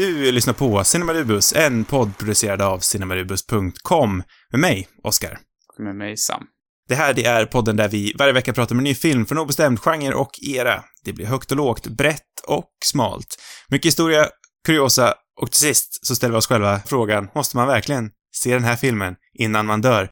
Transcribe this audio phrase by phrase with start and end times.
[0.00, 5.38] Du lyssnar på Cinemarubus, en podd producerad av cinemarubus.com med mig, Oskar.
[5.78, 6.46] Med mig, Sam.
[6.88, 9.38] Det här det är podden där vi varje vecka pratar om en ny film från
[9.38, 10.84] obestämd genre och era.
[11.04, 13.36] Det blir högt och lågt, brett och smalt.
[13.68, 14.28] Mycket historia,
[14.66, 18.64] kuriosa och till sist så ställer vi oss själva frågan, måste man verkligen se den
[18.64, 20.10] här filmen innan man dör?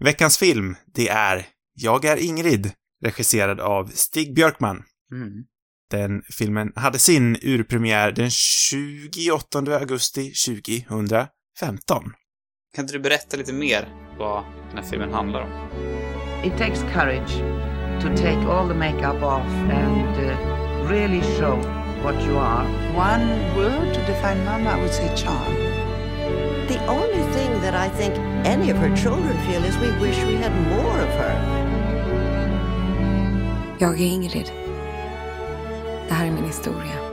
[0.00, 2.72] Veckans film, det är Jag är Ingrid,
[3.04, 4.82] regisserad av Stig Björkman.
[5.12, 5.30] Mm.
[5.90, 11.30] Den filmen hade sin urpremiär den 28 augusti 2015.
[12.74, 15.50] Kan inte du berätta lite mer vad den här filmen handlar om?
[16.44, 17.32] It takes courage
[18.02, 21.56] to take all the makeup off and uh, really show
[22.02, 22.64] what you are.
[22.96, 25.54] One word to define Mama, I would say charm.
[26.68, 28.14] The only thing that I think
[28.46, 31.60] any of her children feel is we wish we had more of her.
[33.78, 34.52] Jag är Ingrid.
[36.10, 37.12] Det här är min historia.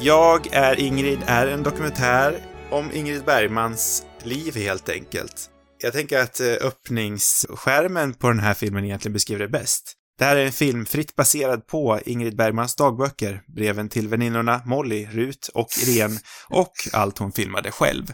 [0.00, 2.38] Jag är Ingrid är en dokumentär
[2.70, 5.50] om Ingrid Bergmans liv helt enkelt.
[5.82, 9.92] Jag tänker att eh, öppningsskärmen på den här filmen egentligen beskriver det bäst.
[10.18, 15.06] Det här är en film fritt baserad på Ingrid Bergmans dagböcker, breven till väninnorna Molly,
[15.12, 18.04] Rut och Irene och allt hon filmade själv.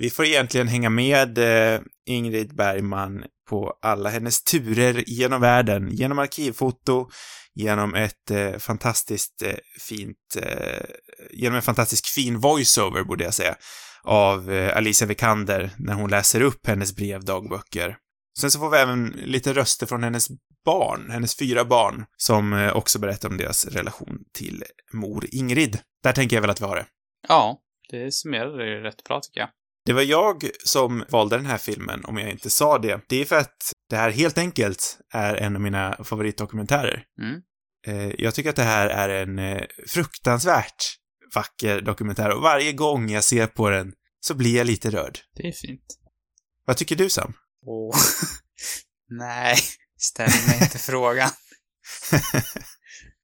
[0.00, 6.18] Vi får egentligen hänga med eh, Ingrid Bergman på alla hennes turer genom världen, genom
[6.18, 7.10] arkivfoto,
[7.54, 10.84] genom ett eh, fantastiskt eh, fint, eh,
[11.30, 13.54] genom en fantastisk fin voiceover borde jag säga,
[14.02, 17.96] av eh, Alicia Vikander när hon läser upp hennes brevdagböcker.
[18.38, 20.28] Sen så får vi även lite röster från hennes
[20.64, 25.78] barn, hennes fyra barn, som eh, också berättar om deras relation till mor Ingrid.
[26.02, 26.86] Där tänker jag väl att vi har det.
[27.28, 27.58] Ja,
[27.90, 29.48] det summerar det rätt bra tycker jag.
[29.84, 33.00] Det var jag som valde den här filmen, om jag inte sa det.
[33.08, 37.04] Det är för att det här helt enkelt är en av mina favoritdokumentärer.
[37.20, 37.40] Mm.
[37.86, 40.84] Eh, Jag tycker att det här är en eh, fruktansvärt
[41.34, 45.18] vacker dokumentär och varje gång jag ser på den så blir jag lite rörd.
[45.36, 45.84] Det är fint.
[46.66, 47.32] Vad tycker du Sam?
[47.66, 47.96] Åh.
[49.10, 49.56] Nej,
[49.98, 51.30] ställ mig inte frågan.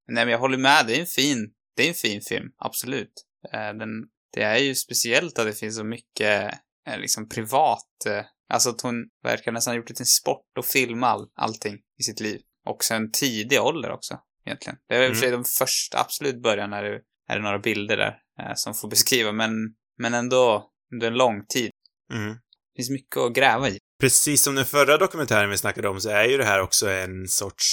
[0.09, 0.87] Nej, men jag håller med.
[0.87, 2.47] Det är en fin, det är en fin film.
[2.59, 3.13] Absolut.
[3.55, 3.89] Eh, Den,
[4.33, 6.55] det är ju speciellt att det finns så mycket,
[6.89, 10.59] eh, liksom privat, eh, alltså att hon verkar nästan ha gjort det till en sport
[10.59, 12.41] och filma all, allting i sitt liv.
[12.67, 14.79] Och sen tidig ålder också, egentligen.
[14.89, 17.59] Det är i och för sig de första, absolut början är det, är det några
[17.59, 19.51] bilder där eh, som får beskriva, men,
[19.99, 21.71] men ändå under en lång tid.
[22.13, 22.33] Mm.
[22.33, 23.79] Det finns mycket att gräva i.
[24.01, 27.29] Precis som den förra dokumentären vi snackade om så är ju det här också en
[27.29, 27.65] sorts,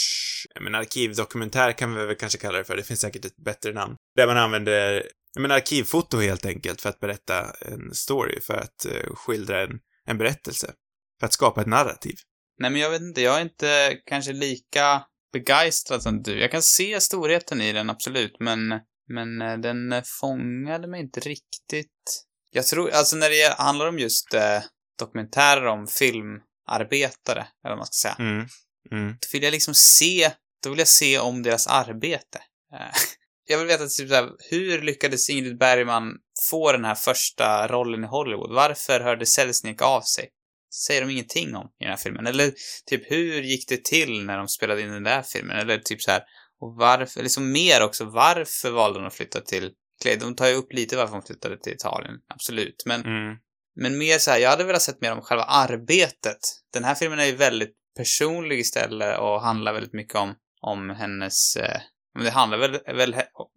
[0.59, 3.95] menar arkivdokumentär kan vi väl kanske kalla det för, det finns säkert ett bättre namn.
[4.15, 8.85] Där man använder, jag menar arkivfoto helt enkelt för att berätta en story, för att
[8.85, 10.73] eh, skildra en, en berättelse.
[11.19, 12.15] För att skapa ett narrativ.
[12.59, 15.03] Nej, men jag vet inte, jag är inte kanske lika
[15.33, 16.39] begeistrad som du.
[16.39, 18.69] Jag kan se storheten i den, absolut, men,
[19.07, 22.23] men eh, den eh, fångade mig inte riktigt.
[22.51, 24.61] Jag tror, alltså när det handlar om just eh,
[24.99, 28.47] dokumentärer om filmarbetare, eller vad man ska säga, Mm.
[28.91, 29.07] Mm.
[29.11, 30.31] då vill jag liksom se,
[30.63, 32.39] då vill jag se om deras arbete.
[33.47, 36.13] Jag vill veta, typ såhär, hur lyckades Ingrid Bergman
[36.49, 38.53] få den här första rollen i Hollywood?
[38.53, 40.29] Varför hörde Selznick av sig?
[40.87, 42.27] Säger de ingenting om i den här filmen?
[42.27, 42.53] Eller
[42.85, 45.57] typ, hur gick det till när de spelade in den där filmen?
[45.57, 46.21] Eller typ så här,
[46.61, 50.15] och varför, liksom mer också, varför valde de att flytta till Clay?
[50.15, 52.83] De tar ju upp lite varför de flyttade till Italien, absolut.
[52.85, 53.35] Men Mm.
[53.75, 56.39] men mer så här, jag hade velat sett mer om själva arbetet.
[56.73, 61.55] Den här filmen är ju väldigt personlig istället och handlar väldigt mycket om, om hennes,
[61.55, 61.81] eh,
[62.15, 63.15] men det handlar väl, väl,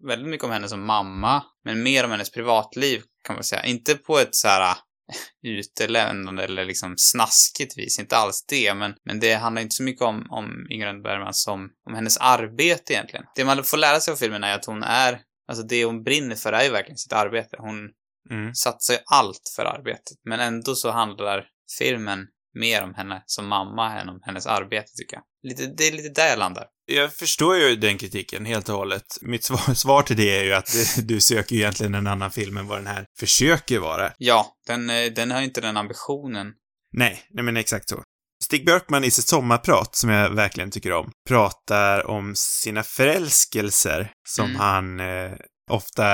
[0.08, 3.64] väldigt mycket om henne som mamma, men mer om hennes privatliv kan man säga.
[3.64, 4.76] Inte på ett så här
[5.42, 10.02] utelämnande eller liksom snaskigt vis, inte alls det, men, men det handlar inte så mycket
[10.02, 13.24] om, om Ingrid Bergman som om hennes arbete egentligen.
[13.34, 16.36] Det man får lära sig av filmen är att hon är, alltså det hon brinner
[16.36, 17.56] för är ju verkligen sitt arbete.
[17.58, 17.90] Hon,
[18.30, 18.54] Mm.
[18.54, 20.16] satsar ju allt för arbetet.
[20.24, 21.46] Men ändå så handlar
[21.78, 25.24] filmen mer om henne som mamma än om hennes arbete, tycker jag.
[25.42, 26.66] Lite, det är lite där jag landar.
[26.90, 29.04] Jag förstår ju den kritiken helt och hållet.
[29.20, 30.70] Mitt svar, svar till det är ju att
[31.04, 34.12] du söker ju egentligen en annan film än vad den här försöker vara.
[34.18, 36.52] Ja, den, eh, den har inte den ambitionen.
[36.92, 38.02] Nej, nej men exakt så.
[38.44, 44.44] Stig Björkman i sitt sommarprat, som jag verkligen tycker om, pratar om sina förälskelser som
[44.44, 44.60] Mm.
[44.60, 45.32] han eh,
[45.70, 46.06] ofta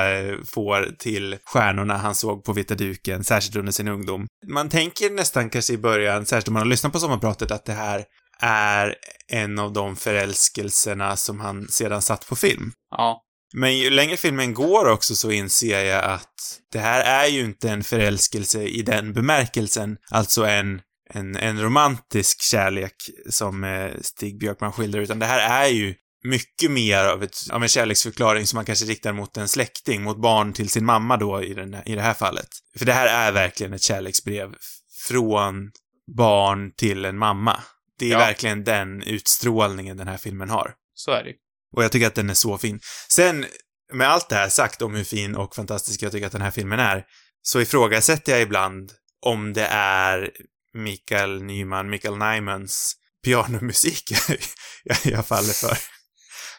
[0.47, 4.27] får till stjärnorna han såg på vita duken, särskilt under sin ungdom.
[4.47, 7.73] Man tänker nästan kanske i början, särskilt om man har lyssnat på sommarpratet, att det
[7.73, 8.05] här
[8.38, 8.94] är
[9.28, 12.72] en av de förälskelserna som han sedan satt på film.
[12.90, 13.22] Ja,
[13.54, 17.70] Men ju längre filmen går också så inser jag att det här är ju inte
[17.70, 22.94] en förälskelse i den bemärkelsen, alltså en, en, en romantisk kärlek
[23.31, 25.94] som eh, Stig Björkman skildrar, utan det här är ju
[26.25, 30.22] mycket mer av, ett, av en kärleksförklaring som man kanske riktar mot en släkting, mot
[30.22, 32.48] barn till sin mamma då i, den, i det här fallet.
[32.78, 34.54] För det här är verkligen ett kärleksbrev
[35.08, 35.70] från
[36.16, 37.60] barn till en mamma.
[37.99, 38.19] Det är Ja.
[38.19, 40.75] verkligen den utstrålningen den här filmen har.
[40.94, 41.32] Så är det.
[41.76, 42.81] Och jag tycker att den är så fin.
[43.11, 43.46] Sen,
[43.93, 46.50] med allt det här sagt om hur fin och fantastisk jag tycker att den här
[46.50, 47.05] filmen är,
[47.43, 48.93] så ifrågasätter jag ibland
[49.26, 50.31] om det är
[50.75, 52.94] Mikael Nyman, Mikael Nymans
[53.25, 54.12] pianomusik
[54.85, 55.79] jag, jag faller för.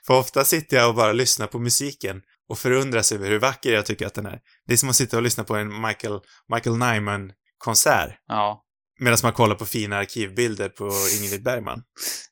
[0.08, 3.86] För ofta sitter jag och bara lyssnar på musiken och förundras över hur vacker jag
[3.86, 4.40] tycker att den är.
[4.68, 6.20] Det är som att sitta och lyssna på en Michael,
[6.54, 8.62] Michael Nyman-konsert Ja.
[9.00, 11.84] Medan man kollar på fina arkivbilder på Ingrid Bergman.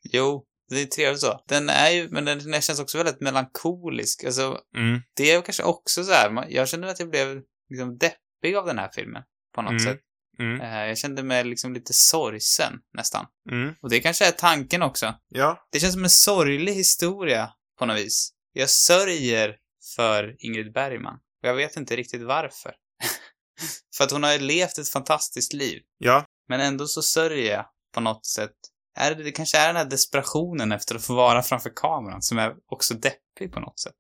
[0.04, 1.44] Jo, det är trevligt så.
[1.48, 4.24] Den är ju, men den, den känns också väldigt melankolisk.
[4.24, 7.98] Alltså, Mm, det är kanske också så här, man- jag kände att jag blev liksom
[7.98, 9.24] deppig av den här filmen.
[9.56, 9.84] På något Mm.
[9.84, 10.00] sätt.
[10.40, 13.26] mm, Eh, jag kände mig liksom lite sorgsen, nästan.
[13.52, 13.74] mm.
[13.82, 15.14] Och det kanske är tanken också.
[15.30, 17.50] Ja, Det känns som en sorglig historia,
[17.80, 18.30] på något vis.
[18.54, 19.56] Jag sörjer
[19.96, 21.14] för Ingrid Bergman.
[21.44, 22.76] Och jag vet inte riktigt varför.
[23.98, 25.82] för att hon har levt ett fantastiskt liv.
[25.98, 28.52] ja, men ändå så sörjer jag på något sätt.
[29.00, 32.38] Är det, det kanske är den här desperationen efter att få vara framför kameran som
[32.38, 33.96] är också deppig på något sätt.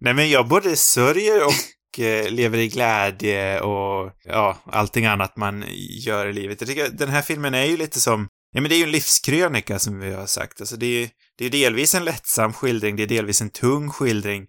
[0.00, 5.64] Nej, men jag både sörjer och eh, lever i glädje och ja, allting annat man
[6.06, 6.60] gör i livet.
[6.60, 8.90] Jag tycker den här filmen är ju lite som, ja men det är ju en
[8.90, 10.60] livskrönika som vi har sagt.
[10.60, 14.46] Alltså det är, det är delvis en lättsam skildring, det är delvis en tung skildring.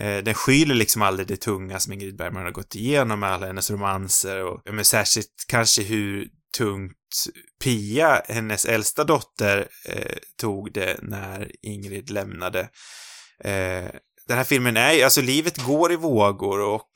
[0.00, 3.46] Eh, den skyler liksom aldrig det tunga som Ingrid Bergman har gått igenom med alla
[3.46, 7.26] hennes romanser och ja, men särskilt kanske hur tungt
[7.64, 12.60] Pia, hennes äldsta dotter, eh, tog det när Ingrid lämnade.
[13.44, 13.90] Eh,
[14.28, 16.90] den här filmen är ju, alltså livet går i vågor och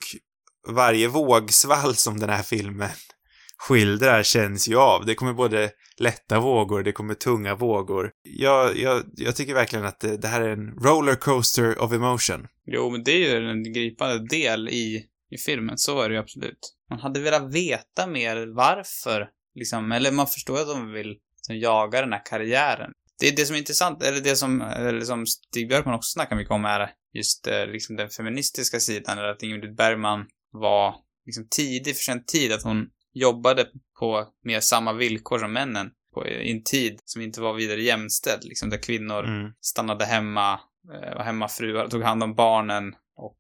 [0.69, 2.91] varje vågsvall som den här filmen
[3.59, 5.07] skildrar känns ju av.
[5.07, 8.11] Det kommer både lätta vågor, det kommer tunga vågor.
[8.23, 12.47] Jag, jag, jag tycker verkligen att det, det här är en rollercoaster of emotion.
[12.67, 15.79] Jo, men det är ju en gripande del i, i filmen.
[15.79, 16.75] Så är det ju absolut.
[16.91, 19.29] Man hade velat veta mer varför,
[19.59, 22.93] liksom, eller man förstår att de vill liksom, jaga den här karriären.
[23.21, 26.37] Det är det som är intressant, eller det som, eller som Stig Björkman också snackar
[26.37, 30.95] mycket om är just eh, liksom den feministiska sidan, eller att Ingrid Bergman var
[31.27, 33.67] liksom tidig för sin tid, att hon jobbade
[33.99, 38.45] på mer samma villkor som männen på, i en tid som inte var vidare jämställd,
[38.45, 39.53] liksom där kvinnor Mm.
[39.61, 40.61] stannade hemma,
[40.95, 43.39] eh, var hemmafruar, tog hand om barnen och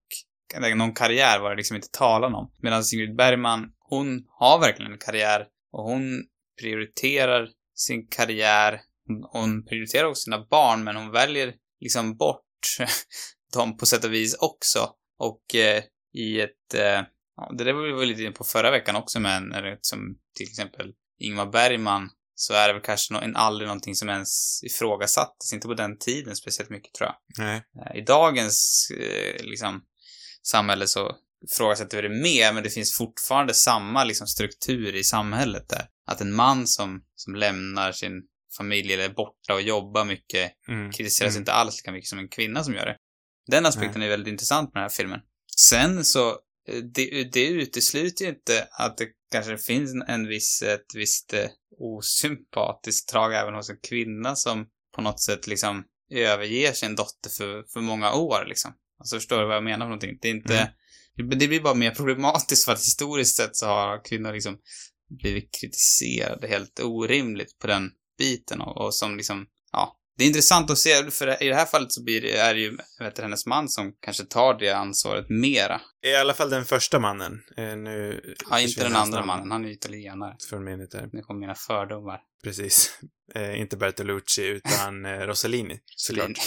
[0.76, 2.52] någon karriär var det liksom inte talan om.
[2.62, 6.24] Medan Ingrid Bergman, hon har verkligen en karriär och hon
[6.60, 8.80] prioriterar sin karriär.
[9.32, 12.76] Hon, prioriterar också sina barn, men hon väljer liksom bort
[13.54, 14.90] dem på sätt och vis också.
[15.18, 15.82] Och eh,
[16.14, 17.02] i ett, eh,
[17.36, 19.78] ja, det där var vi väl lite inne på förra veckan också med en, eller
[19.80, 24.08] som till exempel Ingmar Bergman, så är det väl kanske no, en, aldrig någonting som
[24.08, 27.16] ens ifrågasattes, inte på den tiden speciellt mycket tror jag.
[27.46, 27.62] Nej.
[27.86, 29.84] Eh, I dagens eh, liksom,
[30.42, 35.68] samhälle så ifrågasätter vi det mer, men det finns fortfarande samma liksom, struktur i samhället
[35.68, 35.86] där.
[36.06, 38.22] Att en man som, som lämnar sin
[38.56, 40.92] familj eller är borta och jobbar mycket Mm.
[40.92, 41.40] kritiseras Mm.
[41.42, 42.96] inte alls lika mycket som en kvinna som gör det.
[43.50, 45.20] Den aspekten är väldigt intressant med den här filmen.
[45.56, 46.28] Sen så,
[46.68, 51.46] eh, det, det utesluter ju inte att det kanske finns en- viss, ett visst eh,
[51.78, 57.64] osympatiskt drag även hos en kvinna som på något sätt liksom överger sin dotter för,
[57.72, 58.72] för många år liksom.
[58.98, 60.18] Alltså förstår du vad jag menar för någonting?
[60.22, 60.72] Det är inte,
[61.18, 64.58] det, det blir bara mer problematiskt för att historiskt sett så har kvinnor liksom
[65.22, 69.94] blivit kritiserade helt orimligt på den biten och, och som liksom, ja.
[70.16, 72.60] Det är intressant att se, för i det här fallet så blir det, är det
[72.60, 75.80] ju, vet hennes man som kanske tar det ansvaret mera.
[76.06, 77.42] I alla fall den första mannen.
[77.56, 80.36] Eh, nu Ja, inte den andra mannen, han är italienare.
[80.60, 81.08] Minnet där.
[81.12, 82.20] Nu kommer mina fördomar.
[82.44, 83.00] Precis.
[83.34, 85.80] Eh, inte Bertolucci, utan eh, Rossellini.
[85.96, 86.38] Såklart.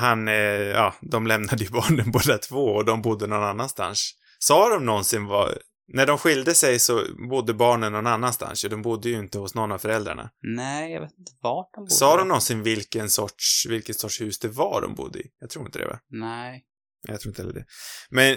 [0.00, 4.14] Han, eh, ja, de lämnade ju barnen båda två och de bodde någon annanstans.
[4.38, 5.58] Sa de någonsin vad...
[5.92, 8.68] När de skilde sig så bodde barnen någon annanstans ju.
[8.68, 10.30] De bodde ju inte hos någon av föräldrarna.
[10.42, 11.94] Nej, jag vet inte vart de bodde.
[11.94, 15.26] Sa de någonsin vilken sorts, vilken sorts hus det var de bodde i?
[15.40, 15.98] Jag tror inte det, va?
[16.10, 16.64] Nej.
[17.08, 17.64] Jag tror inte heller det.
[18.10, 18.36] Men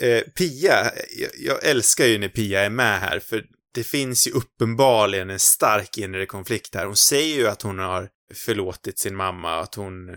[0.00, 3.44] eh, Pia, jag, jag älskar ju när Pia är med här, för
[3.74, 6.86] det finns ju uppenbarligen en stark inre konflikt här.
[6.86, 10.08] Hon säger ju att hon har förlåtit sin mamma, att hon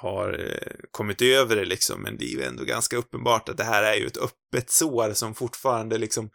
[0.00, 3.64] har eh, kommit över det liksom, men det är ju ändå ganska uppenbart att det
[3.64, 6.30] här är ju ett öppet sår som fortfarande liksom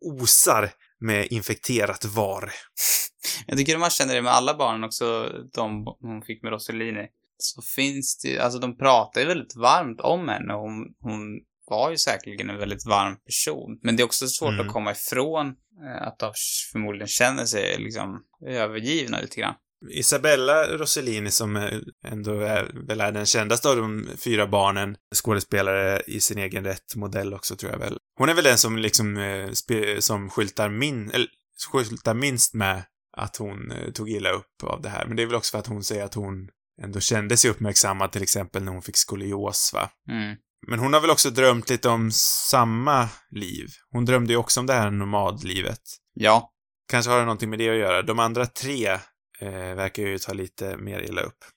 [0.00, 2.52] osar med infekterat var.
[3.46, 7.06] Jag tycker man känner det med alla barnen också, de hon fick med Rossellini.
[7.38, 11.40] Så finns det alltså de pratar ju väldigt varmt om henne och hon, hon
[11.70, 13.78] var ju säkerligen en väldigt varm person.
[13.82, 14.66] Men det är också svårt Mm.
[14.66, 15.46] att komma ifrån
[15.86, 16.32] eh, att de
[16.72, 19.54] förmodligen känner sig liksom övergivna lite grann.
[19.90, 21.70] Isabella Rossellini som
[22.06, 26.96] ändå är, väl är den kändaste av de fyra barnen, skådespelare i sin egen rätt,
[26.96, 27.98] modell också tror jag väl.
[28.18, 31.28] Hon är väl den som liksom, eh, som skyltar min, eller
[31.72, 32.84] skyltar minst med
[33.16, 35.06] att hon eh, tog illa upp av det här.
[35.06, 36.48] Men det är väl också för att hon säger att hon
[36.82, 39.90] ändå kände sig uppmärksammad till exempel när hon fick skolios va.
[40.08, 40.36] Mm.
[40.68, 42.10] Men hon har väl också drömt lite om
[42.50, 43.68] samma liv.
[43.90, 45.80] Hon drömde ju också om det här nomadlivet.
[46.14, 46.48] Ja.
[46.90, 48.02] Kanske har det någonting med det att göra.
[48.02, 48.98] De andra tre
[49.42, 51.44] eh, verkar ju ta lite mer illa upp.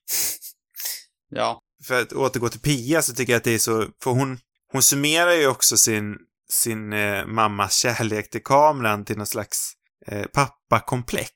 [1.29, 1.61] Ja.
[1.87, 4.39] För att återgå till Pia så tycker jag att det är så, för hon,
[4.71, 6.17] hon summerar ju också sin,
[6.49, 9.73] sin eh, mammas kärlek till kameran till någon slags
[10.07, 11.35] eh, pappakomplex.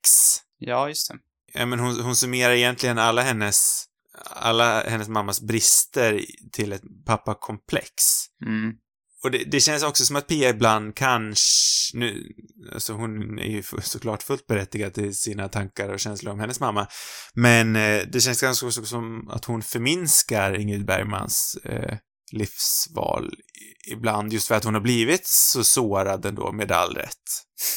[0.58, 1.18] Ja, just det.
[1.54, 3.86] Ja, men hon, hon summerar egentligen alla hennes,
[4.26, 7.94] alla hennes mammas brister till ett pappakomplex.
[8.46, 8.74] Mm.
[9.24, 12.34] Och det, det känns också som att Pia ibland kanske, nu,
[12.74, 16.88] alltså hon är ju såklart fullt berättigad till sina tankar och känslor om hennes mamma,
[17.34, 21.98] men eh, det känns ganska också som att hon förminskar Ingrid Bergmans eh,
[22.32, 23.34] livsval
[23.92, 27.16] ibland, just för att hon har blivit så sårad ändå, med all rätt.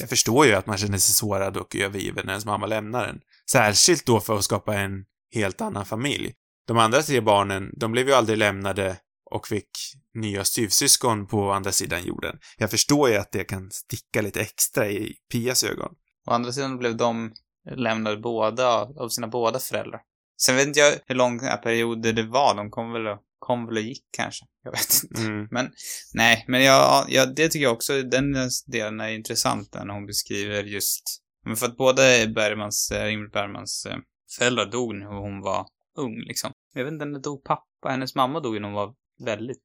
[0.01, 3.21] Jag förstår ju att man känner sig sårad och övergiven när ens mamma lämnar en.
[3.51, 6.33] Särskilt då för att skapa en helt annan familj.
[6.67, 8.97] De andra tre barnen, de blev ju aldrig lämnade
[9.33, 9.71] och fick
[10.15, 12.39] nya styvsyskon på andra sidan jorden.
[12.59, 15.95] Jag förstår ju att det kan sticka lite extra i Pias ögon.
[16.27, 17.33] Å andra sidan blev de
[17.71, 20.01] lämnade båda av sina båda föräldrar.
[20.43, 22.55] Sen vet inte jag hur långa perioder det var.
[22.55, 24.45] De kom väl och, kom väl och gick kanske.
[24.65, 25.23] Jag vet inte.
[25.23, 25.49] Mm.
[25.51, 25.71] Men
[26.15, 28.37] nej, men jag, jag, det tycker jag också, den
[28.67, 31.03] delen är intressant när hon beskriver just,
[31.45, 33.97] men för att båda Bergmans, eh, Ingrid Bergmans eh,
[34.39, 36.53] föräldrar dog när hon var ung liksom.
[36.75, 39.63] Jag vet inte när dog pappa, hennes mamma dog när hon var väldigt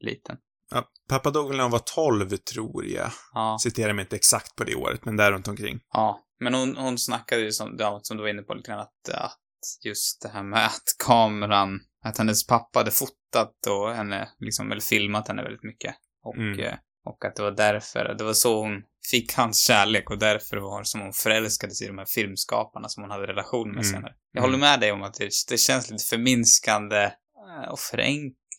[0.00, 0.36] liten.
[0.70, 3.10] Ja, pappa dog när hon var 12, tror jag.
[3.32, 5.80] Ja, Citerar mig inte exakt på det året, men där runt omkring.
[5.92, 6.22] ja.
[6.40, 9.08] Men hon, hon snackade ju som, ja, som du var inne på lite grann att,
[9.14, 9.38] att
[9.84, 14.80] just det här med att kameran, att hennes pappa hade fotat och henne, liksom, eller
[14.80, 15.94] filmat henne väldigt mycket.
[16.24, 16.60] Och, Mm.
[16.60, 20.56] eh, och att det var därför, det var så hon fick hans kärlek och därför
[20.56, 23.92] var som hon förälskade sig i de här filmskaparna som hon hade relation med Mm.
[23.94, 24.14] senare.
[24.32, 24.50] Jag Mm.
[24.50, 27.78] håller med dig om att det, det känns lite förminskande eh, och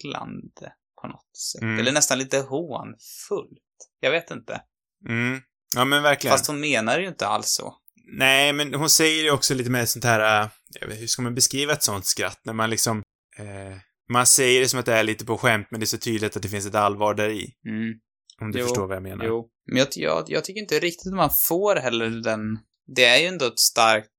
[0.02, 1.62] förenklande på något sätt.
[1.62, 1.80] Mm.
[1.80, 3.64] Eller nästan lite hånfullt.
[4.00, 4.62] Jag vet inte.
[5.10, 5.42] Mm.
[5.76, 6.34] Ja, men verkligen.
[6.34, 7.76] Fast hon menar ju inte alls så.
[8.18, 11.36] Nej, men hon säger ju också lite mer sånt här, äh, vet, hur ska man
[11.36, 12.40] beskriva ett sånt skratt?
[12.44, 13.02] När man liksom,
[13.38, 13.78] eh,
[14.10, 16.36] man säger det som att det är lite på skämt, men det är så tydligt
[16.36, 17.54] att det finns ett allvar där i.
[17.66, 18.00] Mm.
[18.42, 19.26] Om du Jo, förstår vad jag menar.
[19.26, 19.50] Jo.
[19.66, 22.60] Men jag, jag, jag tycker inte riktigt att man får heller den...
[22.96, 24.10] Det är ju ändå ett starkt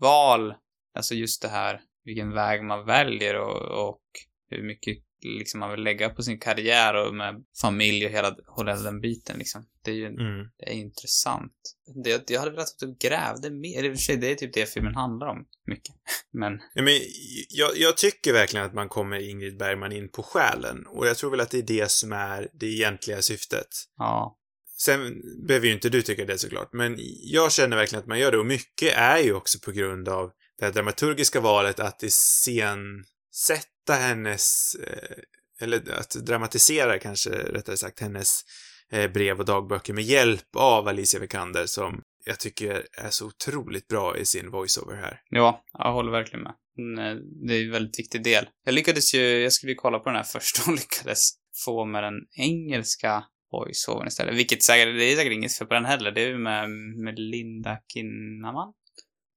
[0.00, 0.54] val.
[0.94, 4.02] Alltså just det här, vilken väg man väljer och, och
[4.50, 8.74] hur mycket liksom man vill lägga på sin karriär och med familj och hela, hela
[8.76, 9.66] den biten liksom.
[9.84, 10.48] Det är ju Mm.
[10.58, 11.52] det är intressant.
[12.04, 13.84] Det, jag hade velat att du grävde mer.
[13.84, 15.94] I och för sig, det är typ det filmen handlar om mycket.
[16.32, 16.94] Men, Ja, men
[17.48, 20.86] jag, jag tycker verkligen att man kommer Ingrid Bergman in på själen.
[20.86, 23.68] Och jag tror väl att det är det som är det egentliga syftet.
[23.98, 24.38] ja.
[24.78, 28.32] Sen behöver ju inte du tycka det såklart, men jag känner verkligen att man gör
[28.32, 33.66] det och mycket är ju också på grund av det här dramaturgiska valet att iscensätta
[33.94, 38.40] hennes, eh, eller att dramatisera kanske rättare sagt hennes
[38.92, 43.88] eh, brev och dagböcker med hjälp av Alicia Vikander som jag tycker är så otroligt
[43.88, 45.20] bra i sin voiceover här.
[45.30, 46.52] Ja, jag håller verkligen med.
[46.98, 47.16] Eh,
[47.46, 48.48] Det är en väldigt viktig del.
[48.64, 51.30] Jag lyckades ju, jag skulle ju kolla på den här först och lyckades
[51.64, 54.34] få med den engelska voiceovern istället.
[54.34, 56.12] Vilket säkert, det är säkert inget för på den heller.
[56.12, 56.70] Det är ju med,
[57.04, 58.72] med Linda Kinnaman.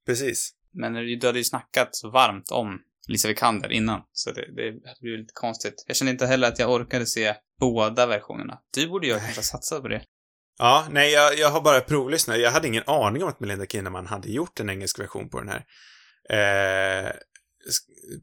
[0.06, 0.52] Precis.
[0.72, 5.00] Men du hade ju snackat så varmt om Lisa Vikander innan, så det, det hade
[5.02, 5.84] blivit lite konstigt.
[5.88, 8.60] Jag kände inte heller att jag orkade se båda versionerna.
[8.74, 10.02] Du borde ju kanske ha satsat på det.
[10.58, 12.40] Ja, nej, jag, jag har bara provlyssnat.
[12.40, 15.50] Jag hade ingen aning om att Melinda Kinnaman hade gjort en engelsk version på den
[15.50, 15.66] här.
[16.30, 17.12] Eh,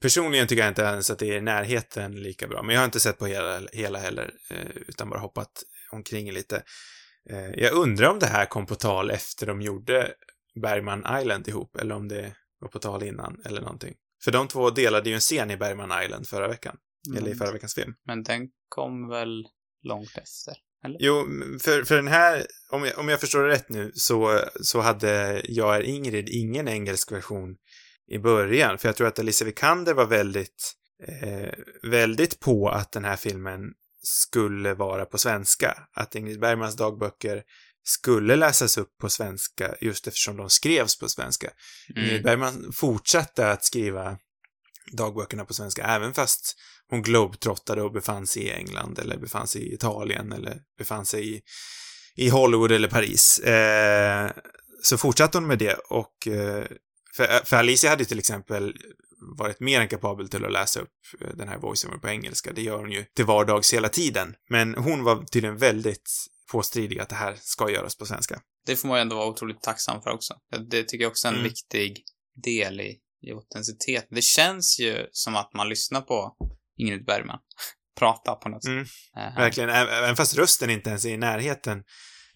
[0.00, 2.84] personligen tycker jag inte ens att det är i närheten lika bra, men jag har
[2.84, 5.62] inte sett på hela, hela heller, eh, utan bara hoppat
[5.92, 6.62] omkring lite.
[7.30, 10.12] Eh, jag undrar om det här kom på tal efter de gjorde
[10.62, 13.94] Bergman Island ihop, eller om det var på tal innan, eller någonting.
[14.24, 16.76] För de två delade ju en scen i Bergman Island förra veckan,
[17.16, 17.94] eller i förra veckans film.
[18.06, 19.46] Men den kom väl
[19.82, 20.54] långt efter?
[20.84, 20.96] Eller?
[21.00, 21.26] Jo,
[21.60, 25.42] för, för den här, om jag, om jag förstår det rätt nu, så, så hade
[25.44, 27.56] Jag är Ingrid ingen engelsk version
[28.08, 28.78] i början.
[28.78, 30.72] För jag tror att Alicia Vikander var väldigt,
[31.08, 33.60] eh, väldigt på att den här filmen
[34.02, 35.88] skulle vara på svenska.
[35.92, 37.42] Att Ingrid Bergmans dagböcker
[37.88, 41.50] skulle läsas upp på svenska just eftersom de skrevs på svenska.
[41.88, 42.22] Ingrid Mm.
[42.22, 44.18] Bergman fortsatte att skriva
[44.92, 46.56] dagböckerna på svenska även fast
[46.90, 51.36] hon globetrottade och befann sig i England eller befann sig i Italien eller befann sig
[51.36, 51.42] i,
[52.16, 53.38] i Hollywood eller Paris.
[53.38, 54.30] Eh,
[54.82, 56.64] så fortsatte hon med det och eh,
[57.16, 58.74] För, för Alicia hade till exempel
[59.38, 62.52] varit mer än kapabel till att läsa upp eh, den här voiceovern på engelska.
[62.52, 64.34] Det gör hon ju till vardags hela tiden.
[64.50, 66.10] Men hon var tydligen väldigt
[66.52, 68.40] påstridig att det här ska göras på svenska.
[68.66, 70.34] Det får man ju ändå vara otroligt tacksam för också.
[70.70, 71.48] Det tycker jag också är en Mm.
[71.48, 72.04] viktig
[72.44, 74.06] del i, i autenticitet.
[74.10, 76.36] Det känns ju som att man lyssnar på
[76.78, 77.38] Ingrid Bergman
[77.98, 78.70] prata på något sätt.
[78.70, 78.86] Mm,
[79.16, 81.82] Eh, Verkligen, även fast rösten inte ens är i närheten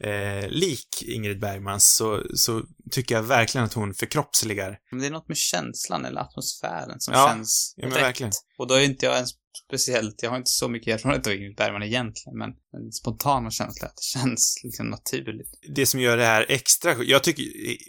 [0.05, 4.79] eh, lik Ingrid Bergmans så, så tycker jag verkligen att hon förkroppsligar.
[4.90, 8.05] Men det är något med känslan eller atmosfären som Ja, känns ja, men rätt.
[8.05, 8.33] verkligen.
[8.59, 9.31] Och då är inte jag ens
[9.66, 13.88] speciellt, jag har inte så mycket erfarenhet av Ingrid Bergman egentligen, men den spontana känslan
[13.88, 15.59] att det känns liksom naturligt.
[15.75, 17.45] det som gör det här extra Jag tycker,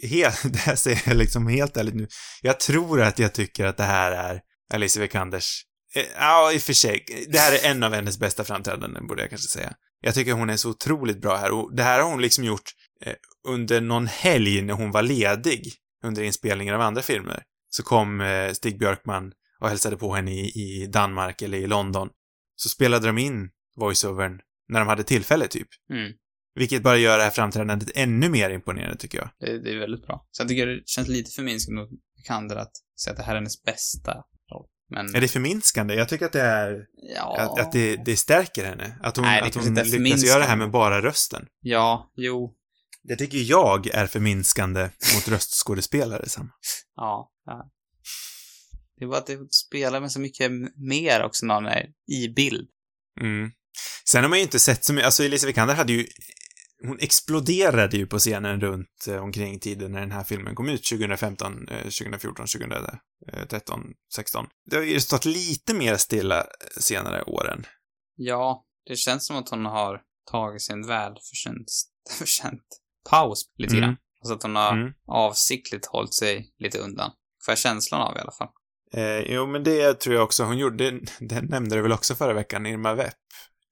[0.08, 2.08] helt, det här säger jag liksom helt ärligt nu.
[2.42, 4.40] Jag tror att jag tycker att det här är
[4.74, 5.62] Alicia Vikanders,
[5.94, 9.22] eh, ja i och för sig, det här är en av hennes bästa framträdanden borde
[9.22, 9.74] jag kanske säga.
[10.00, 12.70] Jag tycker hon är så otroligt bra här och det här har hon liksom gjort
[13.04, 13.14] eh,
[13.48, 15.72] under någon helg när hon var ledig
[16.04, 17.42] under inspelningen av andra filmer.
[17.70, 22.08] Så kom eh, Stig Björkman och hälsade på henne i, i Danmark eller i London.
[22.56, 25.68] Så spelade de in voiceovern när de hade tillfälle typ.
[25.90, 26.12] Mm.
[26.54, 29.30] Vilket bara gör det här framträdandet ännu mer imponerande tycker jag.
[29.40, 30.26] Det, det är väldigt bra.
[30.30, 33.36] Så jag tycker det känns lite förminskande mot Vikander att säga att det här är
[33.36, 34.14] hennes bästa
[34.52, 34.66] roll.
[34.90, 35.94] Men, Är det förminskande?
[35.94, 37.36] Jag tycker att det är, ja...
[37.40, 38.98] att, att det, det stärker henne.
[39.02, 41.46] Att hon, Nej, att hon lyckas göra det här med bara rösten.
[41.60, 42.54] Ja, jo,
[43.02, 44.82] Det tycker jag är förminskande
[45.14, 46.50] mot röstskådespelare, Sam.
[46.96, 47.32] ja.
[47.44, 47.70] ja.
[49.02, 52.68] Det bara att det spelar med så mycket mer också när hon är i bild.
[53.20, 53.50] Mm.
[54.08, 56.06] Sen har man ju inte sett så mycket, alltså Elisa Vikander hade ju,
[56.84, 60.84] hon exploderade ju på scenen runt eh, omkring tiden när den här filmen kom ut,
[60.84, 63.80] 2015, eh, 2014, 2013,
[64.14, 64.46] 16.
[64.70, 66.46] Det har ju stått lite mer stilla eh,
[66.80, 67.66] senare åren.
[68.16, 71.70] Ja, det känns som att hon har tagit sig en välförtjänt
[72.18, 72.66] förtjänt
[73.10, 73.82] paus lite Mm.
[73.82, 73.96] grann.
[74.20, 74.92] Alltså att hon har Mm.
[75.06, 77.10] avsiktligt hållit sig lite undan.
[77.44, 78.48] Får jag känslan av i alla fall.
[78.94, 80.90] Eh, jo, men det tror jag också hon gjorde.
[80.90, 83.14] Det, det nämnde du väl också förra veckan, Irma Vepp?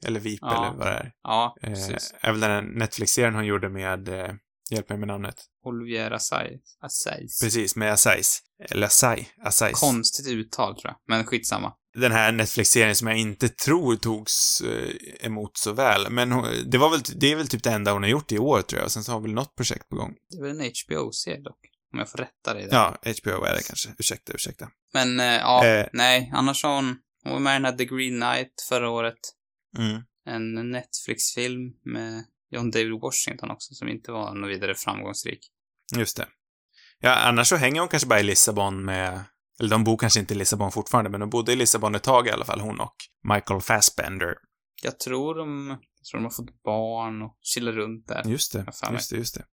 [0.07, 0.67] Eller Vip, Ja.
[0.69, 1.13] eller vad det är.
[1.23, 2.15] Ja, Eh, precis.
[2.21, 4.31] är väl den Netflix-serien hon gjorde med, eh,
[4.71, 5.35] hjälp mig med namnet.
[5.67, 6.61] Olivier Assayas.
[6.81, 7.41] Assayas.
[7.43, 8.41] Precis, med Assais.
[8.71, 9.25] Eller Assay.
[9.45, 9.81] Assais.
[9.81, 11.73] Konstigt uttal tror jag, men skitsamma.
[11.99, 16.11] den här Netflix-serien som jag inte tror togs eh, emot så väl.
[16.11, 18.39] Men hon, det var väl, det är väl typ det enda hon har gjort i
[18.39, 18.91] år tror jag.
[18.91, 20.15] Sen så har väl något projekt på gång.
[20.31, 21.59] Det är väl en HBO-serie dock,
[21.93, 22.77] om jag får rätta dig där.
[22.77, 23.89] Ja, HBO är det kanske.
[23.99, 24.69] Ursäkta, ursäkta.
[24.95, 25.87] Men, eh, ja, Eh.
[25.93, 29.19] nej, annars har hon, hon var med i den här The Green Knight förra året.
[29.79, 30.03] Mm.
[30.27, 35.41] En Netflix-film med John David Washington också, som inte var något vidare framgångsrik.
[35.97, 36.27] Just det.
[37.01, 39.25] Ja, annars så hänger hon kanske bara i Lissabon med,
[39.61, 42.27] eller de bor kanske inte i Lissabon fortfarande, men de bodde i Lissabon ett tag
[42.27, 42.95] i alla fall, hon och
[43.35, 44.35] Michael Fassbender.
[44.83, 48.23] Jag tror de, jag tror de har fått barn och chillar runt där.
[48.27, 49.45] Just det, just det, just det.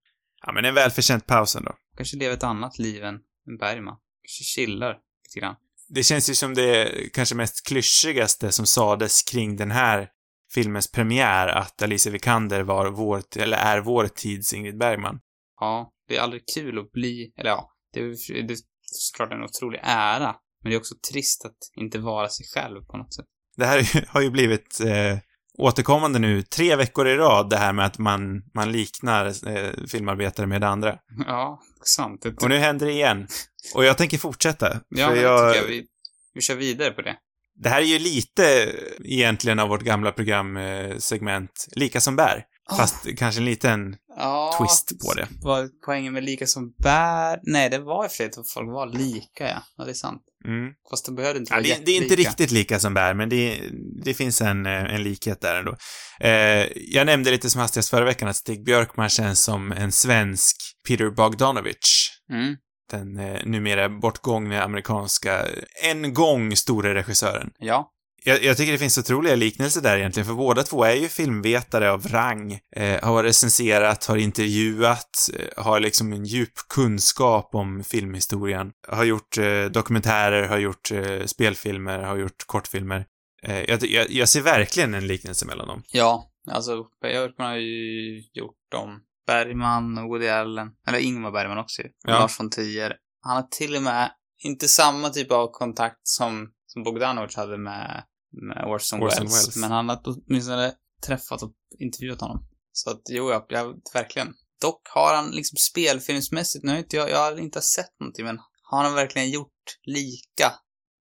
[0.46, 1.74] Ja, men en välförtjänt paus ändå.
[1.98, 3.14] Kanske lever ett annat liv än,
[3.48, 3.96] än Bergman.
[4.22, 5.56] Kanske chillar lite grann.
[5.88, 10.08] Det känns ju som det kanske mest klyschigaste som sades kring den här
[10.54, 15.20] filmens premiär, att Alicia Vikander var vår, eller är vår tids Ingrid Bergman.
[15.60, 19.42] Ja, det är aldrig kul att bli, eller ja, det är, det är såklart en
[19.42, 20.36] otrolig ära.
[20.62, 23.26] Men det är också trist att inte vara sig själv på något sätt.
[23.56, 25.18] Det här har ju blivit eh,
[25.58, 30.46] återkommande nu tre veckor i rad, det här med att man, man liknar eh, filmarbetare
[30.46, 30.98] med andra.
[31.26, 32.22] Ja, sant.
[32.22, 33.26] Det, Och nu händer det igen.
[33.74, 34.80] Och jag tänker fortsätta.
[34.88, 35.68] ja, för jag, tycker jag.
[35.68, 35.86] Vi,
[36.34, 37.16] vi kör vidare på det.
[37.62, 38.72] Det här är ju lite
[39.04, 42.44] egentligen av vårt gamla programsegment Lika som bär.
[42.76, 45.28] Fast kanske en liten Ja, twist på det.
[45.42, 47.40] Var poängen med lika som bär?
[47.42, 49.62] Nej, det var och för att folk var lika, ja.
[49.76, 50.22] Ja, det är sant.
[50.44, 50.72] Mm.
[50.90, 53.28] Fast det behövde inte Ja, vara det, det är inte riktigt lika som bär, men
[53.28, 53.60] det,
[54.04, 55.76] det finns en, eh, en likhet där ändå.
[56.20, 60.56] Eh, jag nämnde lite som hastigast förra veckan att Stig Björkman känns som en svensk
[60.88, 62.10] Peter Bogdanovich.
[62.32, 62.56] Mm.
[62.90, 65.46] Den eh, numera bortgångne amerikanska,
[65.84, 67.50] en gång store regissören.
[67.58, 67.90] Ja.
[68.28, 71.90] Jag, jag tycker det finns otroliga liknelser där egentligen, för båda två är ju filmvetare
[71.90, 72.58] av rang.
[72.76, 78.72] Eh, har recenserat, har intervjuat, eh, har liksom en djup kunskap om filmhistorien.
[78.88, 83.04] Har gjort eh, dokumentärer, har gjort eh, spelfilmer, har gjort kortfilmer.
[83.42, 85.82] Eh, jag, jag, jag ser verkligen en liknelse mellan dem.
[85.92, 90.68] Ja, alltså Björkman har ju gjort om Bergman och Woody Allen.
[90.88, 91.88] Eller Ingmar Bergman också ju.
[92.06, 92.18] Ja.
[92.18, 92.96] Lars von Trier.
[93.22, 94.10] Han har till och med
[94.44, 99.34] inte samma typ av kontakt som, som Bogdanovich hade med, med Orson, Orson Welles.
[99.34, 99.56] Welles.
[99.56, 100.72] Men han har åtminstone
[101.06, 102.46] träffat och intervjuat honom.
[102.72, 104.34] Så att jo, jag, jag verkligen.
[104.60, 108.38] Dock har han liksom spelfilmsmässigt, nu har inte jag, jag har inte sett någonting, men
[108.62, 109.52] har han verkligen gjort
[109.86, 110.52] lika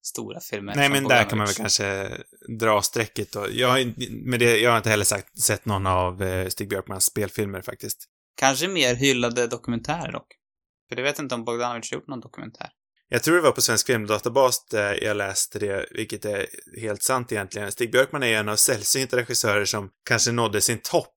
[0.06, 2.18] stora filmer Nej, men där kan man väl kanske
[2.60, 3.48] dra strecket då.
[3.52, 6.70] Jag har, inte- med det, jag har inte heller sagt, sett någon av eh, Stig
[6.70, 8.06] Björkmans spelfilmer faktiskt.
[8.36, 10.28] Kanske mer hyllade dokumentärer dock.
[10.90, 12.70] För det vet inte om Bogdanovich gjort någon dokumentär.
[13.10, 16.48] Jag tror det var på Svensk Filmdatabas där jag läste det, vilket är
[16.82, 17.72] helt sant egentligen.
[17.72, 21.16] Stig Björkman är en av sällsynta regissörer som kanske nådde sin topp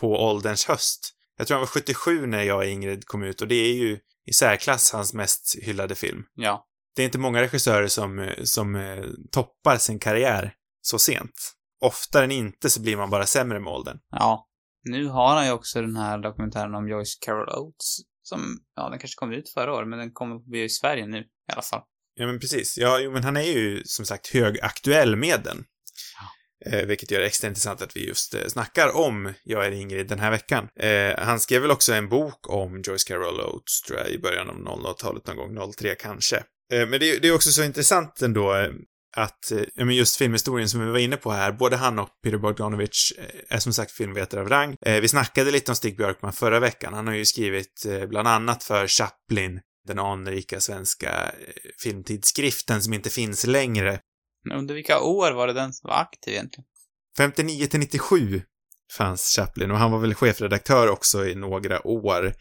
[0.00, 1.14] på ålderns höst.
[1.36, 3.98] Jag tror han var 77 när jag och Ingrid kom ut och det är ju
[4.26, 6.22] i särklass hans mest hyllade film.
[6.34, 6.66] Ja.
[6.96, 11.54] Det är inte många regissörer som, som eh, toppar sin karriär så sent.
[11.80, 13.98] Oftare än inte så blir man bara sämre med åldern.
[14.10, 14.46] Ja.
[14.84, 17.98] Nu har han ju också den här dokumentären om Joyce Carol Oates.
[18.22, 21.06] Som, ja, den kanske kom ut förra året, men den kommer på bio i Sverige
[21.06, 21.82] nu i alla fall.
[22.14, 22.78] Ja, men precis.
[22.78, 25.64] Ja, jo, men han är ju som sagt högaktuell med den.
[26.66, 30.08] Eh, vilket gör det extra intressant att vi just eh, snackar om Jag är Ingrid
[30.08, 30.68] den här veckan.
[30.80, 34.50] Eh, han skrev väl också en bok om Joyce Carol Oates, tror jag, i början
[34.50, 36.36] av 00-talet någon gång, 03 kanske.
[36.72, 38.70] Eh, men det, det, är också så intressant ändå eh,
[39.16, 42.38] att, eh, men just filmhistorien som vi var inne på här, både han och Peter
[42.38, 43.12] Bogdanovich
[43.48, 44.76] är som sagt filmvetare av rang.
[44.80, 46.94] Vi snackade lite om Stig Björkman förra veckan.
[46.94, 51.32] Han har ju skrivit bland annat för Chaplin, den anrika svenska
[51.82, 54.00] filmtidskriften som inte finns längre.
[54.54, 56.64] Under vilka år var det den som var aktiv egentligen?
[57.16, 58.42] 59 till 97
[58.96, 62.34] fanns Chaplin och han var väl chefredaktör också i några år.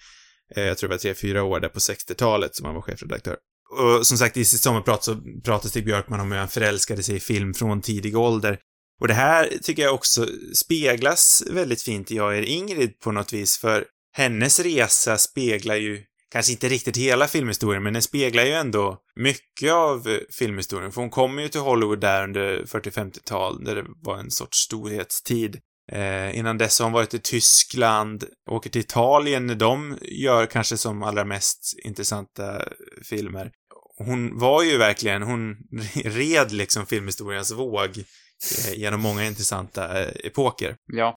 [0.56, 3.38] Jag tror det var tre, fyra år där på 60-talet som han var chefredaktör.
[3.70, 7.16] Och som sagt, i sitt sommarprat så pratar Stig Björkman om hur han förälskade sig
[7.16, 8.60] i film från tidig ålder.
[9.02, 13.34] Och det här tycker jag också speglas väldigt fint i Jag är Ingrid på något
[13.34, 18.52] vis, för hennes resa speglar ju kanske inte riktigt hela filmhistorien, men den speglar ju
[18.52, 20.92] ändå mycket av filmhistorien.
[20.92, 25.60] För hon kommer ju till Hollywood där under 40-50-tal, där det var en sorts storhetstid.
[25.92, 30.78] Eh, innan dess har hon varit i Tyskland, åker till Italien när de gör kanske
[30.78, 32.62] som allra mest intressanta
[33.04, 33.52] filmer.
[34.06, 35.58] Hon var ju verkligen, hon
[36.04, 37.98] red liksom filmhistoriens våg
[38.68, 40.76] eh, genom många intressanta eh, epoker.
[40.94, 41.16] Ja.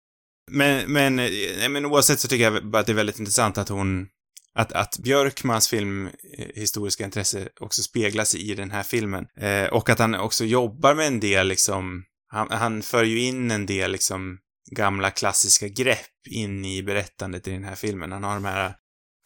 [0.51, 4.09] Men, men, eh, men oavsett så tycker jag att det är väldigt intressant att hon
[4.55, 9.27] att, att Björkmans filmhistoriska intresse också speglas i den här filmen.
[9.37, 13.51] Eh, och att han också jobbar med en del liksom, han, han för ju in
[13.51, 14.39] en del liksom
[14.71, 18.13] gamla klassiska grepp in i berättandet i den här filmen.
[18.13, 18.75] Han har de här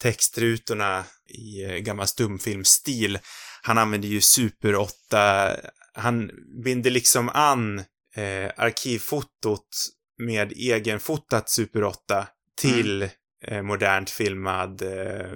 [0.01, 3.19] textrutorna i gammal stumfilmstil.
[3.67, 5.55] Han använder ju Super 8,
[5.93, 6.31] han
[6.63, 7.79] binder liksom an
[8.15, 9.69] eh, arkivfotot
[10.17, 12.27] med egenfotat Super 8
[12.61, 13.11] till mm.
[13.41, 15.31] eh, modernt filmad eh,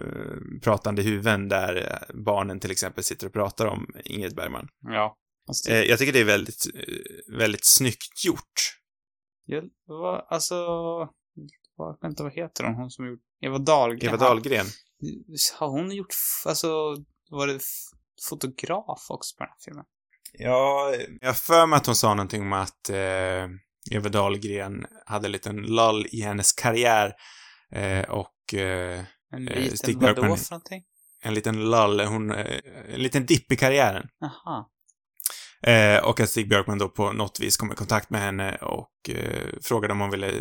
[0.64, 4.68] pratande huvuden där eh, barnen till exempel sitter och pratar om Ingrid Bergman.
[4.82, 5.18] Ja.
[5.70, 6.64] Eh, jag tycker det är väldigt,
[7.38, 8.80] väldigt snyggt gjort.
[9.46, 10.56] Ja, vad, alltså...
[11.76, 12.76] Vad, vänta, vad heter hon?
[12.76, 13.22] Hon som gjort...
[13.42, 14.10] Eva Dahlgren.
[14.10, 14.66] Eva Dahlgren.
[15.60, 16.14] Har hon gjort...
[16.46, 16.96] Alltså,
[17.30, 17.60] var det
[18.30, 19.86] fotograf också på den här filmen?
[20.34, 23.48] Ja, jag för mig att hon sa någonting om att eh,
[23.92, 27.14] Eva Dahlgren hade en liten lull i hennes karriär
[27.72, 29.04] eh, och eh,
[29.34, 30.84] En liten, vadå för någonting?
[31.24, 32.60] En liten lull, hon, eh,
[32.94, 34.08] en liten dipp i karriären.
[34.24, 34.72] Aha.
[35.64, 39.10] Eh, och att Stig Björkman då på något vis kom i kontakt med henne och
[39.10, 40.34] eh, frågade om hon ville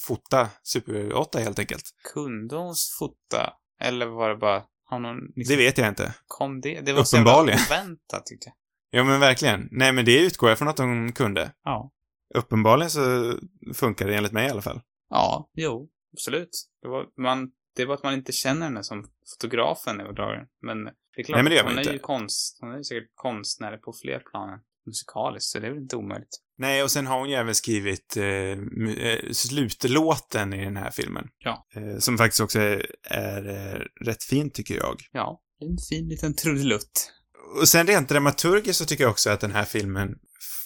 [0.00, 1.84] fota Super 8 helt enkelt.
[2.14, 3.52] Kunde hon fota?
[3.80, 4.62] Eller var det bara...
[4.90, 6.14] Har någon, liksom, det vet jag inte.
[6.26, 6.80] Kom det?
[6.80, 7.58] Det var Uppenbarligen.
[7.58, 8.54] så väntat tyckte jag.
[9.00, 9.68] Ja, men verkligen.
[9.70, 11.52] Nej, men det utgår jag från att hon kunde.
[11.64, 11.90] Ja.
[12.34, 13.34] Uppenbarligen så
[13.74, 14.80] funkar det enligt mig i alla fall.
[15.10, 16.50] Ja, jo, absolut.
[16.82, 20.46] Det var, man, det var att man inte känner henne som fotografen Dahlgren.
[20.62, 21.92] Men det är klart, Nej, men det hon är inte.
[21.92, 25.82] ju konst, hon är ju säkert konstnär på fler plan musikaliskt, så det är väl
[25.82, 26.38] inte omöjligt.
[26.58, 31.24] Nej, och sen har hon ju även skrivit eh, eh, slutlåten i den här filmen.
[31.38, 31.66] Ja.
[31.74, 35.02] Eh, som faktiskt också är, är eh, rätt fin, tycker jag.
[35.12, 37.12] Ja, en fin liten trudelutt.
[37.60, 40.14] Och sen rent dramaturgiskt så tycker jag också att den här filmen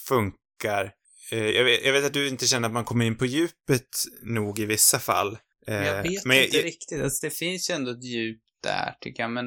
[0.07, 0.91] funkar.
[1.31, 3.89] Eh, jag, vet, jag vet att du inte känner att man kommer in på djupet
[4.23, 5.37] nog i vissa fall.
[5.67, 7.01] Eh, jag vet men inte riktigt.
[7.01, 9.45] Alltså, det finns ju ändå ett djup där, tycker jag, men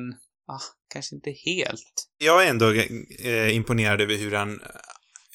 [0.48, 0.60] ah,
[0.92, 2.08] kanske inte helt.
[2.18, 2.74] jag är ändå
[3.50, 4.60] imponerad över hur han,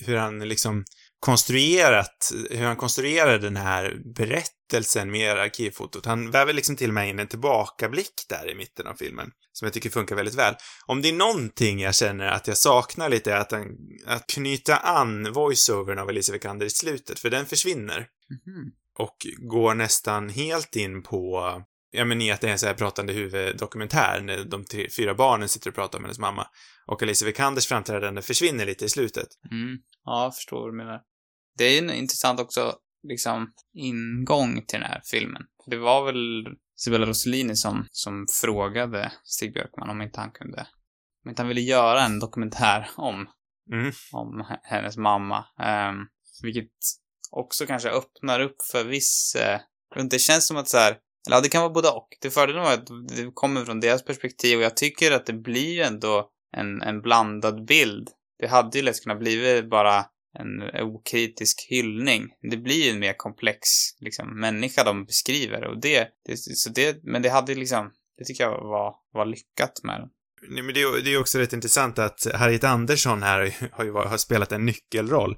[0.05, 0.85] hur han liksom
[1.21, 6.05] konstruerat, hur han konstruerar den här berättelsen med arkivfotot.
[6.05, 9.73] Han väver liksom till mig in en tillbakablick där i mitten av filmen, som jag
[9.73, 10.55] tycker funkar väldigt väl.
[10.85, 13.67] Om det är någonting jag känner att jag saknar lite är att, han,
[14.05, 17.97] att knyta an voiceovern av Alicia Vikander i slutet, för den försvinner.
[18.29, 18.71] Mhm.
[18.99, 19.17] Och
[19.49, 21.55] går nästan helt in på
[21.91, 25.15] Ja men i att det är en så här pratande huvuddokumentär när de tre, fyra
[25.15, 26.47] barnen sitter och pratar med hennes mamma.
[26.85, 29.27] Och Alicia Vikanders framträdande försvinner lite i slutet.
[29.51, 29.77] Mm.
[30.05, 31.01] Ja, jag förstår vad du menar.
[31.61, 32.75] Det är ju en intressant också,
[33.07, 35.41] liksom, ingång till den här filmen.
[35.65, 36.47] Det var väl
[36.79, 40.67] Isabella Rossellini som, som frågade Stig Björkman om inte han kunde,
[41.23, 43.27] om inte han ville göra en dokumentär om,
[43.71, 43.91] Mm.
[44.11, 45.37] om hennes mamma.
[45.37, 46.07] Um,
[46.43, 46.71] vilket
[47.31, 49.35] också kanske öppnar upp för viss,
[49.97, 50.91] inte, det känns som att så här,
[51.27, 52.07] Eller ja, det kan vara både och.
[52.21, 55.73] Det fördelen var att det kommer från deras perspektiv och jag tycker att det blir
[55.73, 58.09] ju ändå en, en blandad bild.
[58.39, 60.05] Det hade ju lätt kunnat bli bara
[60.39, 62.29] en okritisk hyllning.
[62.51, 63.59] Det blir ju en mer komplex
[63.99, 68.43] liksom, människa de beskriver och det, det, så det, men det hade liksom, det tycker
[68.43, 70.09] jag var, var lyckat med den.
[70.49, 73.91] Nej, men det är, det är också rätt intressant att Harriet Andersson här har ju
[73.91, 75.37] har spelat en nyckelroll.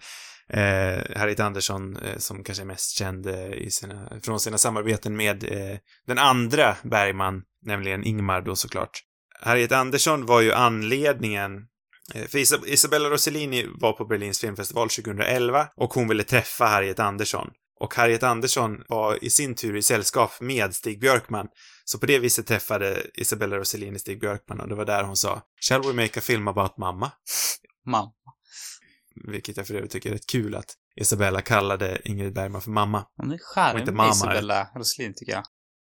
[0.50, 5.16] Eh, Harriet Andersson, eh, som kanske är mest känd eh, i sina, från sina samarbeten
[5.16, 5.78] med eh,
[6.08, 9.04] den andra Bergman, nämligen Ingmar då såklart.
[9.42, 11.52] Harriet Andersson var ju anledningen
[12.12, 17.50] för Isab Isabella Rossellini var på Berlins filmfestival 2011 och hon ville träffa Harriet Andersson.
[17.80, 21.48] Och Harriet Andersson var i sin tur i sällskap med Stig Björkman.
[21.86, 25.42] Så på det viset träffade Isabella Rossellini Stig Björkman och det var där hon sa
[25.70, 27.12] “Shall we make a film about mamma?”
[27.86, 28.12] Mamma.
[29.28, 33.06] Vilket jag för övrigt tycker är rätt kul att Isabella kallade Ingrid Bergman för mamma.
[33.18, 34.12] Hon är Och charmig, inte mamma.
[34.12, 35.44] Isabella Roslin, tycker jag.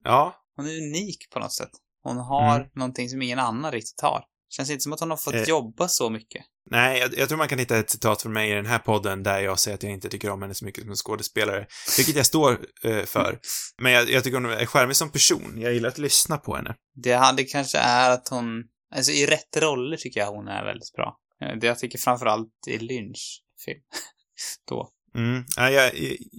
[0.04, 1.70] Ja, Hon är unik på något sätt.
[2.04, 2.70] Hon har Mm.
[2.76, 4.24] någonting som ingen annan riktigt har.
[4.50, 5.44] Känns inte som att hon har fått Eh.
[5.44, 6.46] jobba så mycket.
[6.72, 9.24] nej, jag, jag tror man kan hitta ett citat från mig i den här podden
[9.24, 11.68] där jag säger att jag inte tycker om henne så mycket som skådespelare.
[11.98, 13.40] Vilket jag står eh, för.
[13.82, 15.54] Men jag, jag tycker hon är charmig som person.
[15.62, 16.76] Jag gillar att lyssna på henne.
[17.04, 18.64] Det hade kanske är att hon,
[18.96, 21.18] alltså i rätt roller tycker jag hon är väldigt bra.
[21.42, 23.80] Eh, Det jag tycker framförallt i Lynch film.
[24.70, 24.90] Då.
[25.16, 25.44] Mm.
[25.56, 25.92] Ja, jag,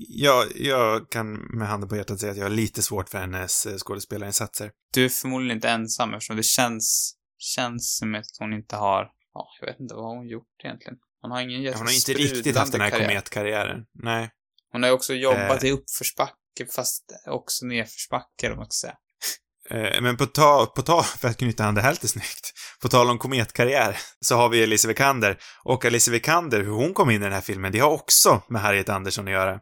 [0.09, 3.67] jag, jag kan med handen på hjärtat säga att jag har lite svårt för hennes
[3.67, 4.71] eh, skådespelarinsatser.
[4.95, 9.49] Du är förmodligen inte ensam eftersom det känns, känns som att hon inte har, ja,
[9.61, 10.99] jag vet inte vad hon gjort egentligen.
[11.23, 13.09] Hon har ingen Hon har inte riktigt haft den här karriär.
[13.09, 13.85] kometkarriären.
[14.03, 14.31] Nej.
[14.73, 15.69] Hon har ju också jobbat Eh.
[15.69, 18.97] i uppförsbacke fast också nedförsbacke om man ska säga.
[19.71, 22.89] Eh, Men på ta, på ta, för att knyta an det här lite snyggt, på
[22.89, 25.39] tal om kometkarriär, så har vi Alice Vikander.
[25.65, 28.63] Och Alice Vikander, hur hon kom in i den här filmen, det har också med
[28.63, 29.61] Harriet Andersson att göra.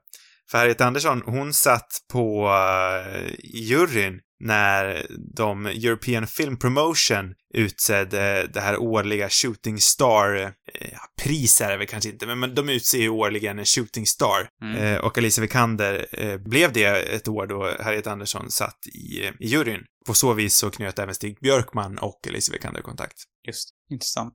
[0.50, 8.60] För Harriet Andersson, hon satt på uh, juryn när de European Film Promotion utsedde det
[8.60, 10.34] här årliga Shooting Star,
[10.74, 14.06] eh, pris är det väl kanske inte, men- men de utser ju årligen en Shooting
[14.06, 14.48] Star.
[14.62, 14.76] Mm.
[14.76, 19.46] Eh, och Alicia Vikander eh, blev det ett år då Harriet Andersson satt i, i
[19.46, 19.80] juryn.
[20.06, 23.16] På så vis så knöt även Stig Björkman och Alicia Vikander kontakt.
[23.46, 24.34] Just, intressant.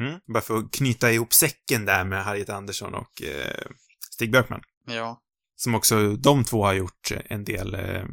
[0.00, 0.20] Mm.
[0.32, 3.66] Bara för att knyta ihop säcken där med Harriet Andersson och eh,
[4.14, 4.60] Stig Björkman.
[4.86, 5.20] Ja.
[5.56, 8.04] Som också, de två har gjort en del eh,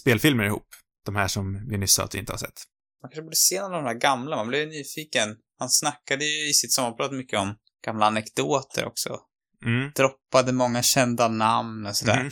[0.00, 0.66] spelfilmer ihop.
[1.04, 2.62] De här som vi nyss sa att vi inte har sett.
[3.02, 5.36] Man kanske borde se någon av de här gamla, man blev ju nyfiken.
[5.58, 7.54] Han snackade ju i sitt sommarprat mycket om
[7.84, 9.20] gamla anekdoter också.
[9.64, 9.92] Mm.
[9.94, 12.20] Droppade många kända namn och sådär.
[12.22, 12.30] Mhm.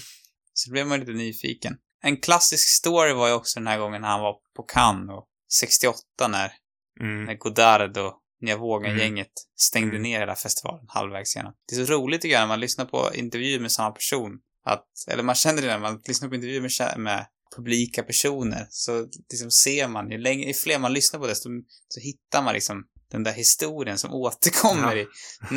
[0.52, 1.76] Så blev man lite nyfiken.
[2.02, 6.28] En klassisk story var ju också den här gången han var på Cannes och 68
[6.28, 6.52] när,
[7.00, 7.24] Mm.
[7.24, 10.02] när Godard och Nya Vågen-gänget stängde Mm.
[10.02, 11.52] ner hela festivalen halvvägs igenom.
[11.68, 14.32] Det är så roligt tycker jag när man lyssnar på intervjuer med samma person.
[14.64, 18.66] Att, eller man känner det när man lyssnar på intervjuer med, med publika personer.
[18.70, 21.48] Så liksom ser man, ju längre, ju fler man lyssnar på desto
[21.88, 25.06] så hittar man liksom den där historien som återkommer i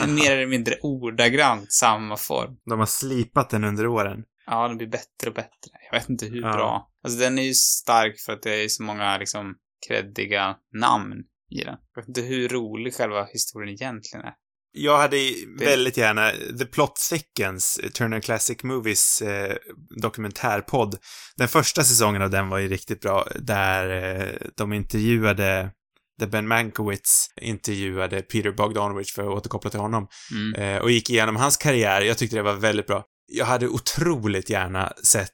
[0.07, 2.57] mer eller mindre ordagrant samma form.
[2.65, 4.23] De har slipat den under åren.
[4.45, 5.71] Ja, den blir bättre och bättre.
[5.91, 6.53] Jag vet inte hur Ja.
[6.53, 6.91] bra.
[7.03, 9.55] Alltså den är ju stark för att det är så många liksom
[9.87, 11.13] kreddiga namn
[11.49, 11.75] i den.
[11.95, 14.33] Jag vet inte hur rolig själva historien egentligen är.
[14.79, 15.17] Jag hade
[15.59, 19.55] väldigt gärna The Plot Thickens, Turner Classic Movies eh,
[20.01, 20.97] dokumentärpodd.
[21.37, 25.71] Den första säsongen av den var ju riktigt bra, där eh, de intervjuade
[26.19, 30.53] där Ben Mankiewicz intervjuade Peter Bogdanovich för att återkoppla till honom Mm.
[30.75, 32.01] eh, och gick igenom hans karriär.
[32.01, 33.03] Jag tyckte det var väldigt bra.
[33.31, 35.31] Jag hade otroligt gärna sett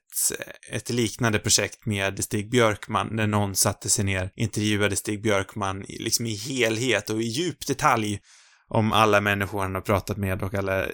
[0.71, 6.25] ett liknande projekt med Stig Björkman, när någon satte sig ner, intervjuade Stig Björkman liksom
[6.25, 8.19] i helhet och i djup detalj
[8.73, 10.87] om alla människor han har pratat med och alla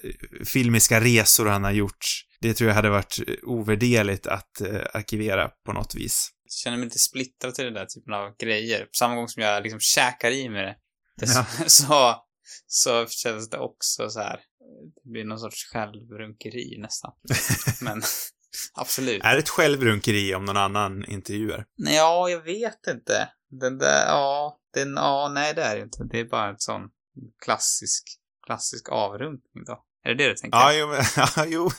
[0.46, 2.06] filmiska resor han har gjort.
[2.42, 6.30] Det tror jag hade varit ovärderligt att eh, arkivera på något vis.
[6.44, 8.80] Jag känner mig lite splittrad till den där typen av grejer.
[8.80, 10.76] På samma gång som jag liksom käkar i mig det.
[11.26, 11.46] det Ja.
[11.68, 12.16] så,
[12.68, 14.40] så känns det också så här.
[15.04, 17.12] Det blir någon sorts självrunkeri nästan.
[17.82, 18.02] Men
[18.74, 19.24] absolut.
[19.24, 21.66] Är det ett självrunkeri om någon annan intervjuar?
[21.78, 23.30] Nej, ja, jag vet inte.
[23.50, 26.04] Den där, ja, den, ja, nej det är det inte.
[26.12, 26.82] Det är bara en sån
[27.46, 28.04] klassisk,
[28.48, 29.84] klassisk avrunkning då.
[30.06, 30.58] Är det det du tänker?
[30.58, 31.04] Ja, jo, men,
[31.36, 31.70] ja, jo.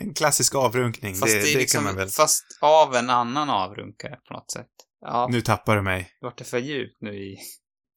[0.00, 2.08] En klassisk avrunkning, fast det, det, är det liksom, kan man väl.
[2.08, 4.66] fast av en annan avrunkare på något sätt.
[5.00, 6.10] Ja, nu tappar du mig.
[6.20, 7.38] vart det för djupt nu i...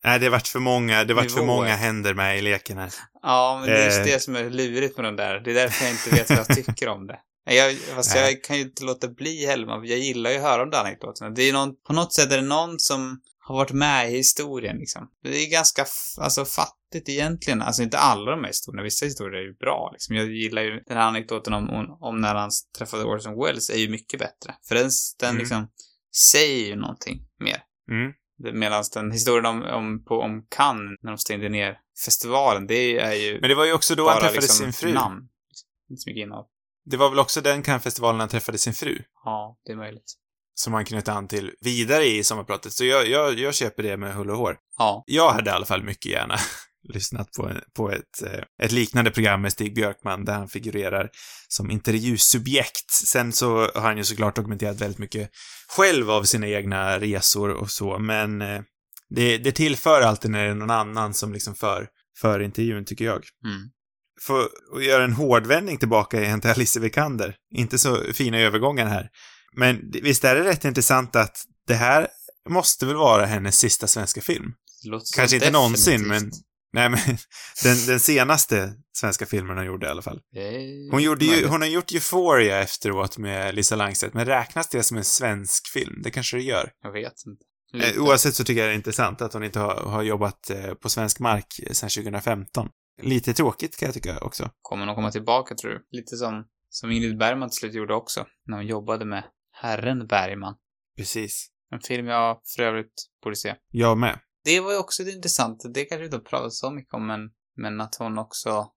[0.05, 2.93] Nej, det vart för många, det vart för många händer med i leken här.
[3.21, 4.05] Ja, men det är just Eh.
[4.05, 5.39] det som är lurigt med den där.
[5.39, 7.19] Det är därför jag inte vet vad jag tycker om det.
[7.45, 8.31] Jag, fast Nej.
[8.31, 10.83] jag kan ju inte låta bli heller, jag gillar ju att höra om de där
[10.83, 11.29] anekdoterna.
[11.29, 14.77] Det är någon, på något sätt är det någon som har varit med i historien
[14.77, 15.09] liksom.
[15.23, 15.85] Det är ganska,
[16.21, 17.61] alltså fattigt egentligen.
[17.61, 20.15] Alltså inte alla de här historierna, vissa historier är ju bra liksom.
[20.15, 23.77] Jag gillar ju den här anekdoten om, om, om när han träffade Orson Welles är
[23.77, 24.55] ju mycket bättre.
[24.67, 25.39] För den, den Mm.
[25.39, 25.67] liksom
[26.31, 27.63] säger ju någonting mer.
[27.91, 28.13] Mm.
[28.59, 33.13] Medan den historien om, om, på, om Cannes, när de stängde ner festivalen, det är
[33.13, 34.93] ju Men det var ju också då han träffade liksom sin fru.
[34.93, 35.29] namn.
[35.89, 36.45] Inte så mycket innehåll.
[36.85, 38.97] Det var väl också den Cannes-festivalen han träffade sin fru.
[39.25, 40.13] Ja, det är möjligt.
[40.55, 42.73] Som han knöt an till vidare i sommarpratet.
[42.73, 44.57] Så jag, jag, jag köper det med hull och hår.
[44.77, 45.03] Ja.
[45.07, 46.37] Jag hade i alla fall mycket gärna
[46.93, 51.09] lyssnat på, på ett, eh, ett liknande program med Stig Björkman där han figurerar
[51.47, 52.91] som intervjusubjekt.
[52.91, 55.29] Sen så har han ju såklart dokumenterat väldigt mycket
[55.67, 58.61] själv av sina egna resor och så, men eh,
[59.15, 61.87] det, det tillför alltid när det är någon annan som liksom för,
[62.21, 63.23] för intervjun, tycker jag.
[63.45, 63.69] Mm.
[64.21, 67.35] För att göra en hårdvändning tillbaka igen till Alice Vikander.
[67.55, 69.09] Inte så fina övergångar här.
[69.55, 72.07] Men visst är det rätt intressant att det här
[72.49, 74.53] måste väl vara hennes sista svenska film?
[75.15, 76.31] Kanske inte någonsin, definitivt.
[76.31, 76.31] men...
[76.73, 76.99] Nej, men
[77.63, 80.21] den, den senaste svenska filmen hon gjorde i alla fall.
[80.35, 84.83] Är Hon, gjorde ju, hon har gjort Euphoria efteråt med Lisa Langstedt, men räknas det
[84.83, 86.01] som en svensk film?
[86.03, 86.71] Det kanske det gör.
[86.81, 87.43] Jag vet inte.
[87.73, 87.99] Eh, Lite.
[87.99, 90.89] oavsett så tycker jag det är intressant att hon inte har, har jobbat eh, på
[90.89, 92.69] svensk mark sedan 2015.
[93.01, 94.49] Lite tråkigt kan jag tycka också.
[94.61, 95.87] Kommer hon komma tillbaka tror du?
[95.91, 98.25] Lite som, som Ingrid Bergman till slut gjorde också.
[98.45, 99.23] När hon jobbade med
[99.63, 100.55] Herren Bergman.
[100.97, 101.47] Precis.
[101.71, 103.55] En film jag för övrigt borde se.
[103.71, 104.19] Jag med.
[104.43, 105.63] Det var ju också intressant.
[105.73, 107.19] Det kanske inte har pratat så mycket om, men,
[107.57, 108.67] men att hon också,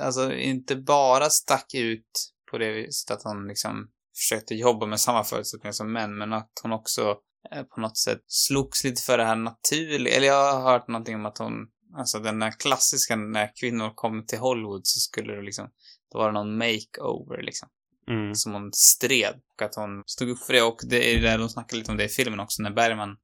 [0.00, 5.24] alltså inte bara stack ut på det viset att hon liksom försökte jobba med samma
[5.24, 7.16] förutsättningar som män, men att hon också
[7.52, 10.16] eh, på något sätt slogs lite för det här naturliga.
[10.16, 11.52] Eller jag har hört någonting om att hon,
[11.96, 15.70] alltså den där klassiska när kvinnor kom till Hollywood så skulle det liksom,
[16.12, 17.68] då var det någon makeover liksom
[18.08, 18.34] Mm.
[18.34, 21.48] som hon stred och att hon stod upp för det och det är där de
[21.48, 23.16] snackar lite om det i filmen också när Bergman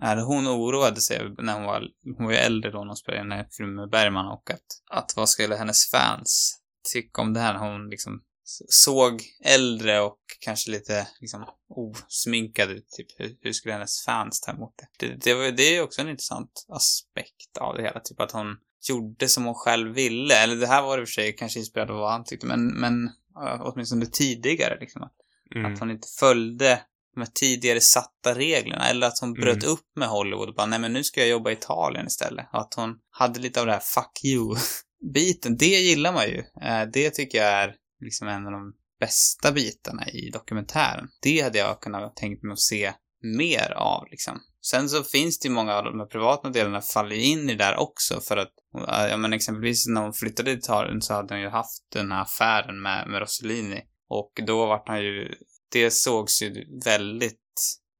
[0.00, 1.82] är hon oroade sig när hon var,
[2.16, 4.66] hon var ju äldre då när hon spelade den här filmen med Bergman och att,
[4.90, 6.60] att vad skulle hennes fans
[6.92, 8.22] tycka om det här när hon liksom
[8.68, 13.06] såg äldre och kanske lite liksom osminkad ut, typ.
[13.18, 15.06] Hur, hur skulle hennes fans ta emot det?
[15.06, 18.32] Det, det, var, det är ju också en intressant aspekt av det hela, typ att
[18.32, 18.56] hon
[18.88, 20.34] gjorde som hon själv ville.
[20.42, 22.66] Eller det här var i och för sig kanske inspirerat av vad han tyckte, men,
[22.66, 23.10] men
[23.60, 25.02] åtminstone tidigare liksom.
[25.02, 25.12] Att,
[25.54, 25.72] Mm.
[25.72, 26.80] att hon inte följde
[27.14, 28.88] de tidigare satta reglerna.
[28.88, 31.50] Eller att hon bröt upp med Hollywood och bara, nej men nu ska jag jobba
[31.50, 32.46] i Italien istället.
[32.52, 35.56] Och att hon hade lite av det här fuck you-biten.
[35.58, 36.38] Det gillar man ju.
[36.62, 41.08] Eh, Det tycker jag är liksom en av de bästa bitarna i dokumentären.
[41.22, 42.92] Det hade jag kunnat tänkt mig att se
[43.38, 44.40] mer av liksom.
[44.70, 47.54] Sen så finns det ju många av de här privata delarna faller ju in i
[47.54, 48.52] det där också för att,
[48.88, 52.12] eh, ja men exempelvis när hon flyttade till Italien så hade hon ju haft den
[52.12, 53.82] här affären med, med Rossellini.
[54.08, 55.34] Och då vart han ju,
[55.72, 57.40] det sågs ju väldigt,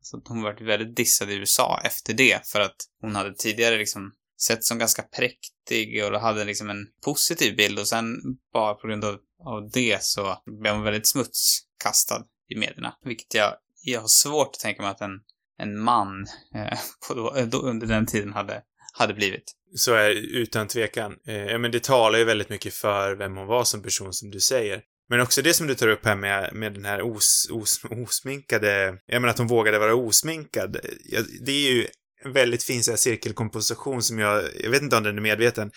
[0.02, 3.78] så att hon vart väldigt dissad i USA efter det för att hon hade tidigare
[3.78, 8.16] liksom sett som ganska präktig och hade liksom en positiv bild och sen
[8.52, 12.94] bara på grund av, av det så blev hon väldigt smutskastad i medierna.
[13.04, 15.20] Vilket jag, jag har svårt att tänka mig att en,
[15.58, 18.62] en man eh, på då, då, under den tiden hade,
[18.92, 19.52] hade blivit.
[19.76, 21.16] Så är det utan tvekan.
[21.26, 24.30] Eh, ja, men det talar ju väldigt mycket för vem hon var som person, som
[24.30, 24.82] du säger.
[25.08, 28.98] Men också det som du tar upp här med, med den här os, os, osminkade,
[29.06, 30.76] jag menar att hon vågade vara osminkad.
[31.04, 31.86] Ja, det är ju
[32.24, 35.70] en väldigt fin så här, cirkelkomposition som jag, jag vet inte om den är medveten,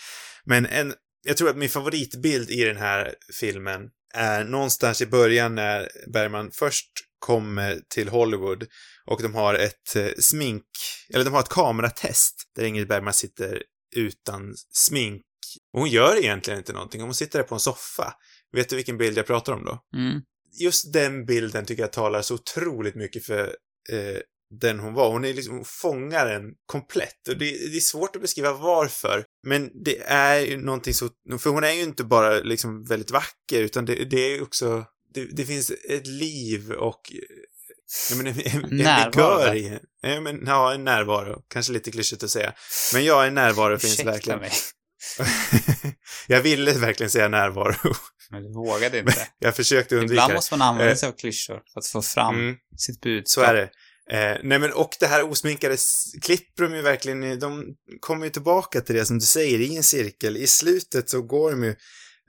[0.46, 0.94] men en,
[1.26, 3.82] jag tror att min favoritbild i den här filmen
[4.14, 6.88] är någonstans i början när Bergman först
[7.20, 8.66] kommer till Hollywood
[9.08, 10.64] och de har ett eh, smink,
[11.14, 13.64] eller de har ett kameratest där Ingrid Bergman sitter
[13.96, 15.24] utan smink.
[15.74, 18.14] Och hon gör egentligen inte någonting, hon sitter där på en soffa.
[18.52, 19.80] Vet du vilken bild jag pratar om då?
[19.96, 20.22] Mm.
[20.60, 23.56] Just den bilden tycker jag talar så otroligt mycket för
[23.92, 24.22] eh,
[24.60, 25.12] den hon var.
[25.12, 27.28] Hon är liksom, hon fångar en komplett.
[27.30, 29.26] Och det, det är svårt att beskriva varför.
[29.48, 33.62] Men det är ju någonting så, för hon är ju inte bara liksom väldigt vacker,
[33.62, 37.02] utan det, det är också, det, det finns ett liv och
[38.10, 39.38] jag menar, en, en Närvaro.
[39.38, 41.42] vigör i ja, men, ja, en närvaro.
[41.54, 42.54] Kanske lite klyschigt att säga.
[42.94, 44.40] Men ja, en närvaro finns Ursäkta verkligen.
[44.40, 44.52] mig,
[46.28, 47.94] jag ville verkligen säga närvaro.
[48.32, 49.28] men du vågade inte.
[49.40, 52.36] Jag försökte undvika Ibland måste man använda Eh, sig av klyschor för att få fram
[52.36, 52.56] Mm.
[52.78, 53.46] sitt budskap.
[53.46, 53.70] Så är det.
[54.12, 55.78] Eh, nej men och det här osminkade
[56.22, 57.64] klipper de ju verkligen, de
[58.00, 60.38] kommer ju tillbaka till det som du säger, i en cirkel.
[60.38, 61.76] I slutet så går de ju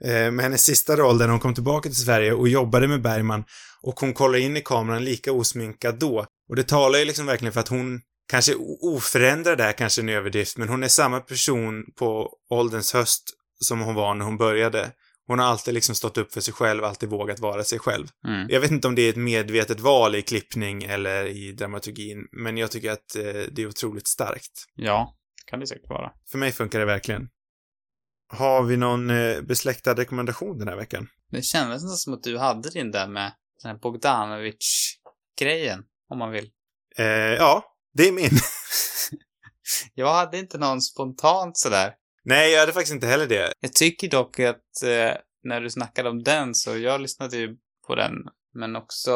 [0.05, 3.43] med hennes sista roll där hon kom tillbaka till Sverige och jobbade med Bergman
[3.81, 6.25] och hon kollar in i kameran lika osminkad då.
[6.49, 10.57] Och det talar ju liksom verkligen för att hon kanske oförändrad är kanske en överdrift,
[10.57, 13.23] men hon är samma person på ålderns höst
[13.59, 14.91] som hon var när hon började.
[15.27, 18.07] Hon har alltid liksom stått upp för sig själv, alltid vågat vara sig själv.
[18.27, 18.47] Mm.
[18.49, 22.57] Jag vet inte om det är ett medvetet val i klippning eller i dramaturgin, men
[22.57, 24.65] jag tycker att eh, det är otroligt starkt.
[24.75, 26.11] Ja, kan det säkert vara.
[26.31, 27.27] För mig funkar det verkligen.
[28.31, 31.07] Har vi någon eh, besläktad rekommendation den här veckan?
[31.31, 36.31] Det kändes nästan som att du hade din där med den här Bogdanovich-grejen, om man
[36.31, 36.49] vill.
[36.97, 37.63] Eh, ja,
[37.93, 38.29] det är min.
[39.93, 41.93] Jag hade inte någon spontant sådär.
[42.23, 43.53] Nej, jag hade faktiskt inte heller det.
[43.59, 45.13] Jag tycker dock att eh,
[45.43, 47.57] när du snackade om den så jag lyssnade ju
[47.87, 48.13] på den.
[48.53, 49.11] Men också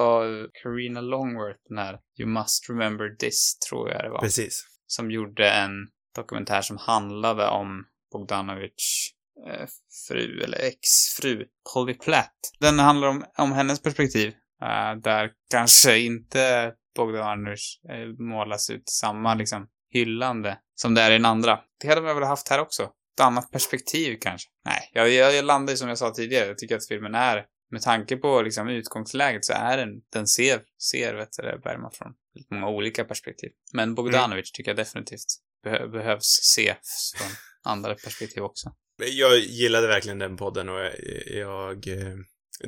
[0.63, 4.19] Karina Longworth, den här You Must Remember This, tror jag det var.
[4.19, 4.65] Precis.
[4.87, 5.71] Som gjorde en
[6.15, 9.13] dokumentär som handlade om Bogdanovich
[9.47, 9.67] eh,
[10.07, 12.35] fru, eller ex-fru, Polly Platt.
[12.59, 14.27] Den handlar om, om hennes perspektiv.
[14.61, 21.13] eh, där kanske inte Bogdanovich eh, målas ut samma liksom hyllande som det är i
[21.13, 21.59] den andra.
[21.81, 22.83] Det hade man väl haft här också.
[22.83, 24.49] Ett annat perspektiv kanske.
[24.65, 26.47] Nej, jag, jag, jag landar ju som jag sa tidigare.
[26.47, 30.61] Jag tycker att filmen är, med tanke på liksom utgångsläget så är den, den ser,
[30.91, 32.13] ser vet du, Bergman från
[32.51, 33.49] många olika perspektiv.
[33.73, 35.25] Men Bogdanovich tycker jag definitivt
[35.63, 36.75] behö, behövs se
[37.17, 37.31] från
[37.63, 38.71] andra perspektiv också.
[38.97, 40.93] Jag gillade verkligen den podden och jag,
[41.27, 42.15] jag eh,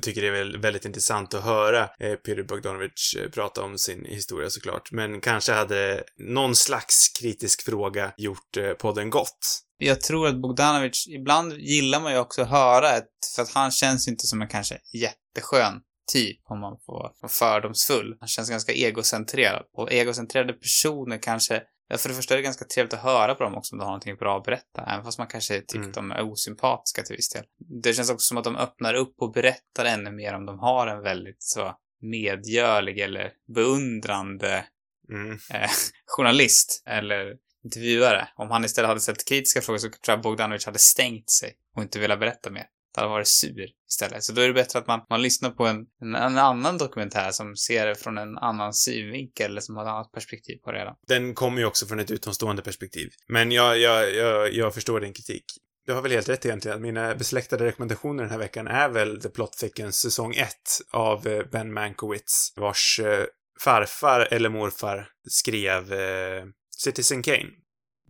[0.02, 4.06] tycker det är väl väldigt intressant att höra eh, Peter Bogdanovich eh, prata om sin
[4.06, 4.92] historia såklart.
[4.92, 9.62] Men kanske hade någon slags kritisk fråga gjort podden gott.
[9.78, 13.72] Jag tror att Bogdanovich, ibland gillar man ju också att höra ett, för att han
[13.72, 15.82] känns inte som en kanske jätteskön
[16.12, 18.16] typ, om man får vara fördomsfull.
[18.20, 19.64] Han känns ganska egocentrerad.
[19.78, 23.44] Och egocentrerade personer kanske, ja, för det första är det ganska trevligt att höra på
[23.44, 25.92] dem också om de har någonting bra att berätta, även fast man kanske tycker Mm.
[25.92, 27.44] de är osympatiska till viss del.
[27.84, 30.88] Det känns också som att de öppnar upp och berättar ännu mer om de har
[30.88, 34.66] en väldigt så medgörlig eller beundrande
[35.10, 35.32] Mm.
[35.54, 35.70] eh,
[36.06, 37.34] journalist eller
[37.64, 38.28] intervjuare.
[38.36, 41.82] Om han istället hade ställt kritiska frågor så tror jag Bogdanovich hade stängt sig och
[41.82, 42.66] inte velat berätta mer.
[42.96, 44.24] Det hade varit sur istället.
[44.24, 47.32] Så då är det bättre att man, man lyssnar på en, en, en annan dokumentär
[47.32, 50.78] som ser det från en annan synvinkel eller som har ett annat perspektiv på det
[50.78, 50.96] hela.
[51.08, 53.10] Den kommer ju också från ett utomstående perspektiv.
[53.28, 55.46] Men jag, jag, jag, jag förstår din kritik.
[55.86, 56.82] Du har väl helt rätt egentligen.
[56.82, 60.50] Mina besläktade rekommendationer den här veckan är väl The Plot Thickens säsong 1
[60.92, 63.26] av eh, Ben Mankiewicz, vars eh,
[63.64, 66.44] farfar eller morfar skrev eh,
[66.78, 67.50] Citizen Kane.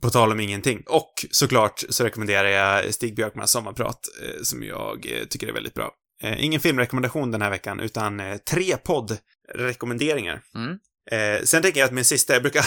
[0.02, 0.84] På tal om ingenting.
[0.88, 5.74] Och såklart så rekommenderar jag Stig Björkmans sommarprat, eh, som jag eh, tycker är väldigt
[5.74, 5.92] bra.
[6.24, 8.22] Eh, ingen filmrekommendation den här veckan, utan
[8.52, 10.42] tre poddrekommenderingar.
[10.56, 10.78] Mm.
[11.12, 12.66] Eh, sen tänker jag att min sista, jag brukar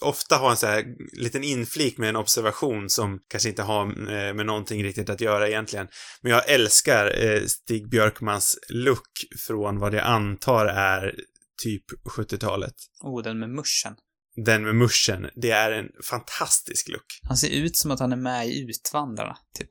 [0.00, 3.86] ofta ha en så här liten inflik med en observation som kanske inte har
[4.32, 5.88] med någonting riktigt att göra egentligen.
[6.22, 9.10] Men jag älskar eh, Stig Björkmans look
[9.46, 11.14] från vad jag antar är
[11.62, 11.84] typ
[12.16, 12.74] 70-talet.
[13.00, 13.94] Oh, den med muschen.
[14.44, 17.20] Den med muschen, det är en fantastisk look.
[17.28, 19.68] Han ser ut som att han är med i Utvandrarna, typ.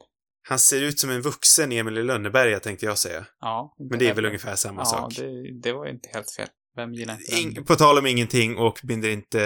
[0.49, 3.25] Han ser ut som en vuxen Emil i Lönneberga tänkte jag säga.
[3.39, 3.75] Ja.
[3.89, 5.15] Men det är väl ungefär samma ja, sak.
[5.15, 6.47] det, det var inte helt fel.
[6.75, 7.39] Vem gillar inte den?
[7.39, 9.39] In, på tal om ingenting och binder inte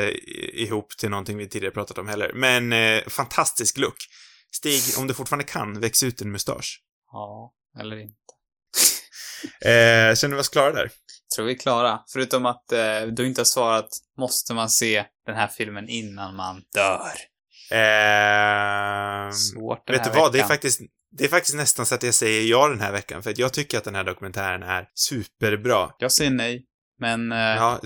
[0.53, 2.31] ihop till någonting vi tidigare pratat om heller.
[2.33, 3.97] Men eh, fantastisk look.
[4.51, 6.81] Stig, om du fortfarande kan, väx ut en mustasch.
[7.11, 8.15] Ja, eller inte.
[9.61, 10.91] Eh, känner vi oss klara där?
[11.35, 11.99] Tror vi är klara.
[12.13, 16.61] Förutom att eh, du inte har svarat, måste man se den här filmen innan man
[16.73, 17.13] dör?
[17.71, 20.47] Eh, Svårt den vet du här vad, det är, veckan.
[20.47, 20.81] faktiskt,
[21.11, 23.53] det är faktiskt nästan så att jag säger ja den här veckan, för att jag
[23.53, 25.91] tycker att den här dokumentären är superbra.
[25.97, 26.65] Jag säger nej,
[26.99, 27.79] men eh, Ja,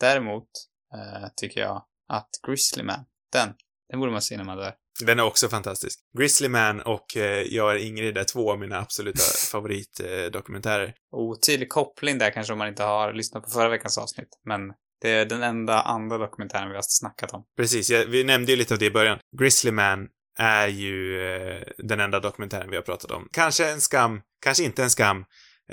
[0.00, 0.48] däremot
[0.94, 3.54] eh, tycker jag att Grizzly Man, den,
[3.90, 4.74] den borde man se när man dör.
[5.06, 5.98] Den är också fantastisk.
[6.18, 9.22] Grizzly Man och eh, Jag är Ingrid är två av mina absoluta
[9.52, 10.94] favoritdokumentärer.
[11.12, 14.60] Otydlig koppling där kanske om man inte har lyssnat på förra veckans avsnitt, men
[15.02, 17.44] det är den enda andra dokumentären vi har snackat om.
[17.56, 19.18] Precis, jag, vi nämnde ju lite av det i början.
[19.38, 23.28] Grizzly Man är ju eh, den enda dokumentären vi har pratat om.
[23.32, 25.18] Kanske en skam, kanske inte en skam.
[25.18, 25.24] Eh,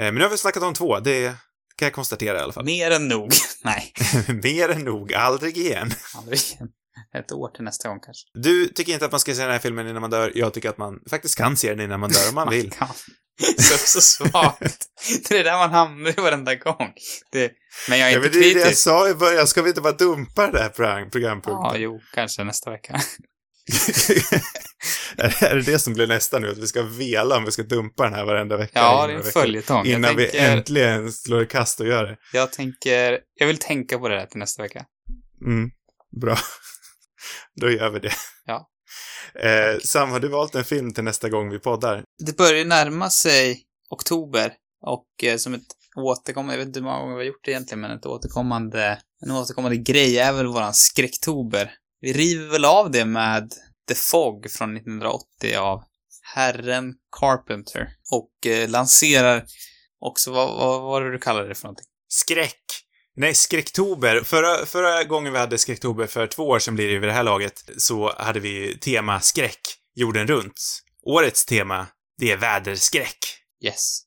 [0.06, 1.36] men nu har vi snackat om två, det
[1.76, 2.66] kan jag konstatera i alla fall.
[2.66, 3.32] Mer än nog.
[3.64, 3.94] nej,
[4.44, 5.92] Mer än nog, aldrig igen.
[6.16, 6.70] aldrig igen.
[7.18, 8.28] Ett år till nästa gång kanske.
[8.34, 10.32] Du tycker inte att man ska se den här filmen innan man dör.
[10.36, 12.72] Jag tycker att man faktiskt kan se den innan man dör om man vill.
[12.72, 12.88] kan.
[13.58, 14.86] Så, så svagt.
[15.30, 16.94] Det är där man hamnar varenda gång.
[17.32, 17.52] Det,
[17.90, 18.84] men jag är Ja, inte men det är det jag kritisk.
[18.84, 21.54] sa i början, ska vi inte bara dumpa det här program, programpunkten?
[21.64, 22.94] Ja, jo, kanske nästa vecka.
[25.18, 26.52] är är det det som blir nästa nu?
[26.52, 28.80] Att vi ska vela om vi ska dumpa den här varenda vecka?
[28.80, 29.86] Ja, det är en följetong.
[29.88, 32.18] Jag Innan vi tänker, äntligen slår i kast och gör det.
[32.34, 34.86] jag tänker, jag vill tänka på det där till nästa vecka.
[35.46, 35.70] Mm,
[36.22, 36.38] bra.
[37.62, 38.14] Då gör vi det.
[38.46, 38.70] Ja.
[39.36, 42.04] Eh, Sam, har du valt en film till nästa gång vi poddar?
[42.26, 44.54] Det börjar närma sig oktober
[44.86, 45.68] och eh, som ett
[45.98, 49.00] återkommande, jag vet inte hur många gånger vi har gjort det egentligen, men ett återkommande,
[49.26, 51.72] en återkommande grej är väl våran skräcktober.
[52.02, 53.52] Vi river väl av det med
[53.88, 55.84] The Fog från 1980 av
[56.36, 57.88] herren Carpenter.
[58.12, 59.46] Och eh, lanserar
[60.00, 61.86] också, vad, vad var det du kallade det för någonting?
[62.08, 62.64] Skräck.
[63.20, 64.22] Nej, Skräcktober.
[64.22, 67.14] Förra, förra gången vi hade Skräcktober, för två år sedan blir det ju vid det
[67.14, 69.60] här laget, så hade vi tema skräck
[69.96, 70.82] jorden runt.
[71.06, 73.18] Årets tema, det är väderskräck.
[73.66, 74.02] Yes.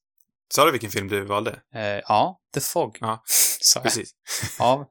[0.54, 1.50] Sa du vilken film du valde?
[1.74, 2.98] Eh, ja, The Fog.
[3.00, 3.22] Ja,
[3.60, 3.84] Sa jag.
[3.84, 4.10] Precis.
[4.58, 4.84] Av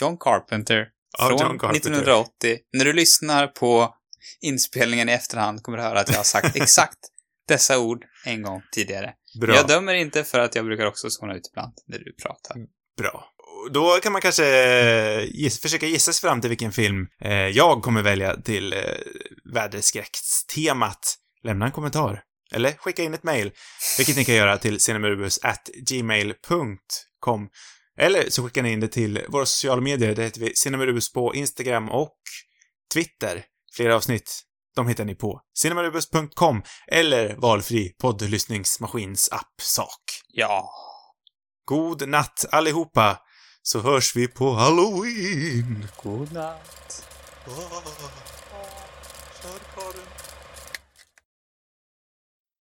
[0.00, 0.88] John Carpenter.
[1.18, 1.90] Av från John Carpenter.
[1.90, 2.58] 1980.
[2.72, 3.94] När du lyssnar på
[4.40, 6.98] inspelningen i efterhand kommer du höra att jag har sagt exakt
[7.48, 9.14] dessa ord en gång tidigare.
[9.40, 9.54] Bra.
[9.54, 12.56] Jag dömer inte för att jag brukar också zona ut ibland när du pratar.
[12.96, 13.30] Bra.
[13.70, 17.82] Då kan man kanske eh, giss, försöka gissa sig fram till vilken film eh, jag
[17.82, 18.78] kommer välja till eh,
[19.54, 21.16] väderskräckstemat.
[21.42, 22.22] Lämna en kommentar.
[22.52, 23.52] Eller skicka in ett mejl,
[23.98, 27.48] vilket ni kan göra till cinemarubus@gmail.com.
[27.98, 30.14] Eller så skickar ni in det till våra sociala medier.
[30.14, 32.16] Det heter vi Cinemarubus på Instagram och
[32.94, 33.44] Twitter.
[33.76, 34.42] Flera avsnitt,
[34.76, 40.00] de hittar ni på cinemarubus.com eller valfri poddlyssningsmaskins-app-sak.
[40.28, 40.70] Ja.
[41.64, 43.18] God natt allihopa,
[43.70, 45.88] så hörs vi på Halloween!
[46.02, 47.06] God natt.
[49.42, 50.29] Kör, Karin.